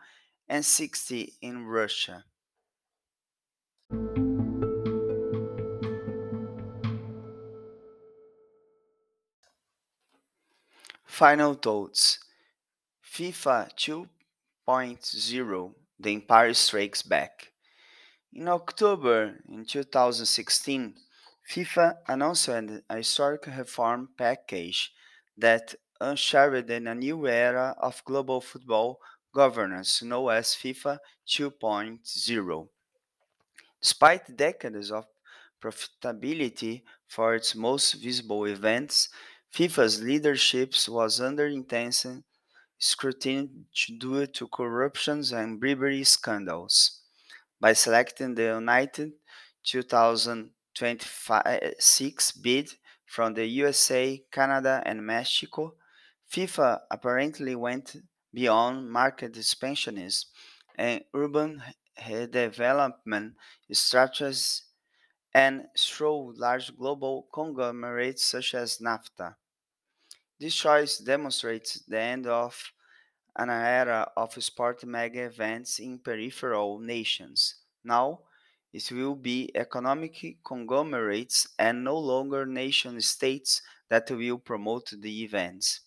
and 0.48 0.64
60 0.64 1.34
in 1.40 1.64
Russia. 1.64 2.24
Final 11.04 11.54
thoughts. 11.54 12.18
FIFA 13.04 13.72
2.0 13.76 15.74
The 16.00 16.12
Empire 16.12 16.54
Strikes 16.54 17.02
Back. 17.02 17.52
In 18.32 18.48
October 18.48 19.36
in 19.48 19.64
2016, 19.64 20.94
FIFA 21.48 21.98
announced 22.08 22.48
a 22.48 22.82
historic 22.96 23.46
reform 23.46 24.08
package 24.16 24.92
that 25.36 25.74
ushered 26.00 26.70
in 26.70 26.86
a 26.86 26.94
new 26.94 27.26
era 27.26 27.74
of 27.78 28.04
global 28.04 28.40
football 28.40 28.98
governance 29.32 30.02
known 30.02 30.32
as 30.32 30.54
FIFA 30.54 30.98
2.0. 31.26 32.68
Despite 33.80 34.36
decades 34.36 34.90
of 34.90 35.06
profitability 35.62 36.82
for 37.06 37.34
its 37.34 37.54
most 37.54 37.92
visible 37.94 38.44
events, 38.46 39.08
FIFA's 39.52 40.02
leadership 40.02 40.74
was 40.88 41.20
under 41.20 41.46
intense 41.46 42.06
scrutiny 42.78 43.48
due 43.98 44.26
to 44.26 44.48
corruption 44.48 45.22
and 45.32 45.60
bribery 45.60 46.04
scandals. 46.04 47.02
By 47.60 47.72
selecting 47.74 48.34
the 48.34 48.54
United 48.54 49.12
2026 50.74 52.32
uh, 52.36 52.40
bid 52.42 52.70
from 53.06 53.34
the 53.34 53.46
USA, 53.46 54.22
Canada, 54.30 54.82
and 54.84 55.04
Mexico, 55.06 55.74
FIFA 56.30 56.80
apparently 56.90 57.54
went 57.54 57.96
beyond 58.32 58.90
market 58.90 59.34
expansionism 59.34 60.26
and 60.76 61.04
urban 61.14 61.62
redevelopment 62.00 63.34
structures 63.72 64.64
and 65.32 65.66
through 65.78 66.34
large 66.36 66.76
global 66.76 67.28
conglomerates 67.32 68.24
such 68.24 68.54
as 68.54 68.78
NAFTA. 68.78 69.36
This 70.38 70.54
choice 70.54 70.98
demonstrates 70.98 71.80
the 71.86 72.00
end 72.00 72.26
of 72.26 72.72
an 73.36 73.50
era 73.50 74.10
of 74.16 74.42
sport 74.42 74.84
mega 74.84 75.24
events 75.24 75.78
in 75.78 75.98
peripheral 75.98 76.78
nations. 76.78 77.56
Now, 77.82 78.20
it 78.74 78.90
will 78.92 79.14
be 79.14 79.52
economic 79.54 80.38
conglomerates 80.44 81.48
and 81.58 81.84
no 81.84 81.96
longer 81.96 82.44
nation 82.44 83.00
states 83.00 83.62
that 83.88 84.10
will 84.10 84.38
promote 84.38 84.90
the 84.90 85.22
events. 85.22 85.80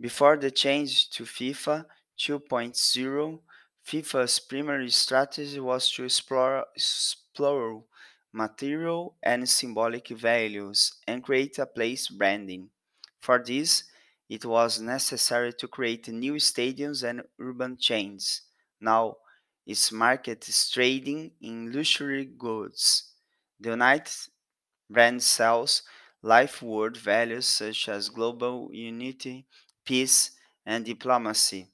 Before 0.00 0.38
the 0.38 0.50
change 0.50 1.10
to 1.10 1.24
FIFA 1.24 1.84
2.0, 2.18 3.40
FIFA's 3.86 4.40
primary 4.40 4.88
strategy 4.88 5.60
was 5.60 5.90
to 5.92 6.04
explore, 6.04 6.64
explore 6.74 7.84
material 8.32 9.16
and 9.22 9.46
symbolic 9.46 10.08
values 10.08 10.94
and 11.06 11.22
create 11.22 11.58
a 11.58 11.66
place 11.66 12.08
branding. 12.08 12.70
For 13.20 13.38
this, 13.38 13.84
it 14.30 14.46
was 14.46 14.80
necessary 14.80 15.52
to 15.52 15.68
create 15.68 16.08
new 16.08 16.34
stadiums 16.34 17.06
and 17.06 17.22
urban 17.38 17.76
chains. 17.76 18.42
Now, 18.80 19.16
its 19.66 19.90
market 19.92 20.48
is 20.48 20.70
trading 20.70 21.32
in 21.40 21.72
luxury 21.72 22.24
goods. 22.24 23.12
The 23.60 23.70
United 23.70 24.12
brand 24.88 25.22
sells 25.22 25.82
life 26.22 26.62
world 26.62 26.96
values 26.96 27.46
such 27.46 27.88
as 27.88 28.08
global 28.08 28.70
unity, 28.72 29.46
peace, 29.84 30.32
and 30.64 30.84
diplomacy, 30.84 31.68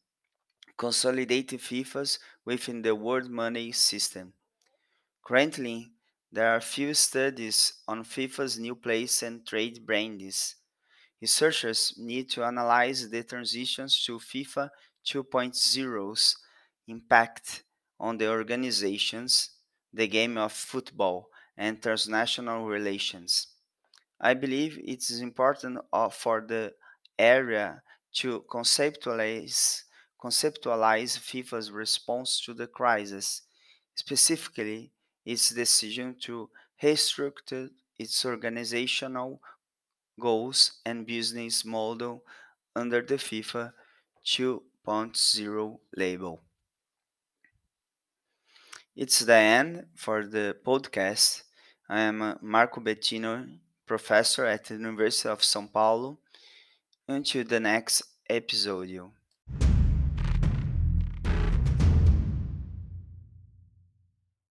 consolidating 0.76 1.58
FIFA's 1.58 2.18
within 2.44 2.82
the 2.82 2.94
world 2.94 3.30
money 3.30 3.72
system. 3.72 4.34
Currently, 5.24 5.92
there 6.30 6.48
are 6.54 6.60
few 6.60 6.94
studies 6.94 7.74
on 7.88 8.04
FIFA's 8.04 8.58
new 8.58 8.74
place 8.74 9.22
and 9.22 9.46
trade 9.46 9.84
brands. 9.86 10.56
Researchers 11.20 11.94
need 11.98 12.30
to 12.30 12.44
analyze 12.44 13.08
the 13.08 13.22
transitions 13.22 14.02
to 14.04 14.18
FIFA 14.18 14.70
2.0's 15.06 16.36
impact 16.88 17.64
on 18.02 18.18
the 18.18 18.28
organizations, 18.28 19.50
the 19.94 20.08
game 20.08 20.36
of 20.36 20.52
football, 20.52 21.28
and 21.56 21.80
transnational 21.80 22.66
relations. 22.66 23.46
I 24.20 24.34
believe 24.34 24.78
it 24.84 25.08
is 25.10 25.20
important 25.20 25.78
uh, 25.92 26.08
for 26.08 26.40
the 26.40 26.74
area 27.18 27.82
to 28.14 28.44
conceptualize, 28.50 29.82
conceptualize 30.20 31.18
FIFA's 31.18 31.70
response 31.70 32.40
to 32.44 32.52
the 32.54 32.66
crisis, 32.66 33.42
specifically 33.94 34.90
its 35.24 35.50
decision 35.50 36.16
to 36.22 36.50
restructure 36.82 37.70
its 37.98 38.24
organizational 38.26 39.40
goals 40.18 40.80
and 40.84 41.06
business 41.06 41.64
model 41.64 42.24
under 42.74 43.00
the 43.00 43.14
FIFA 43.14 43.72
2.0 44.26 45.78
label. 45.96 46.42
It's 48.94 49.20
the 49.20 49.34
end 49.34 49.86
for 49.94 50.26
the 50.26 50.54
podcast. 50.66 51.44
I 51.88 52.00
am 52.00 52.20
uh, 52.20 52.34
Marco 52.42 52.78
Bettine, 52.78 53.58
professor 53.86 54.44
at 54.44 54.66
the 54.66 54.74
University 54.74 55.30
of 55.30 55.40
São 55.40 55.72
Paulo. 55.72 56.18
Until 57.08 57.44
the 57.44 57.58
next 57.58 58.02
episode. 58.28 59.10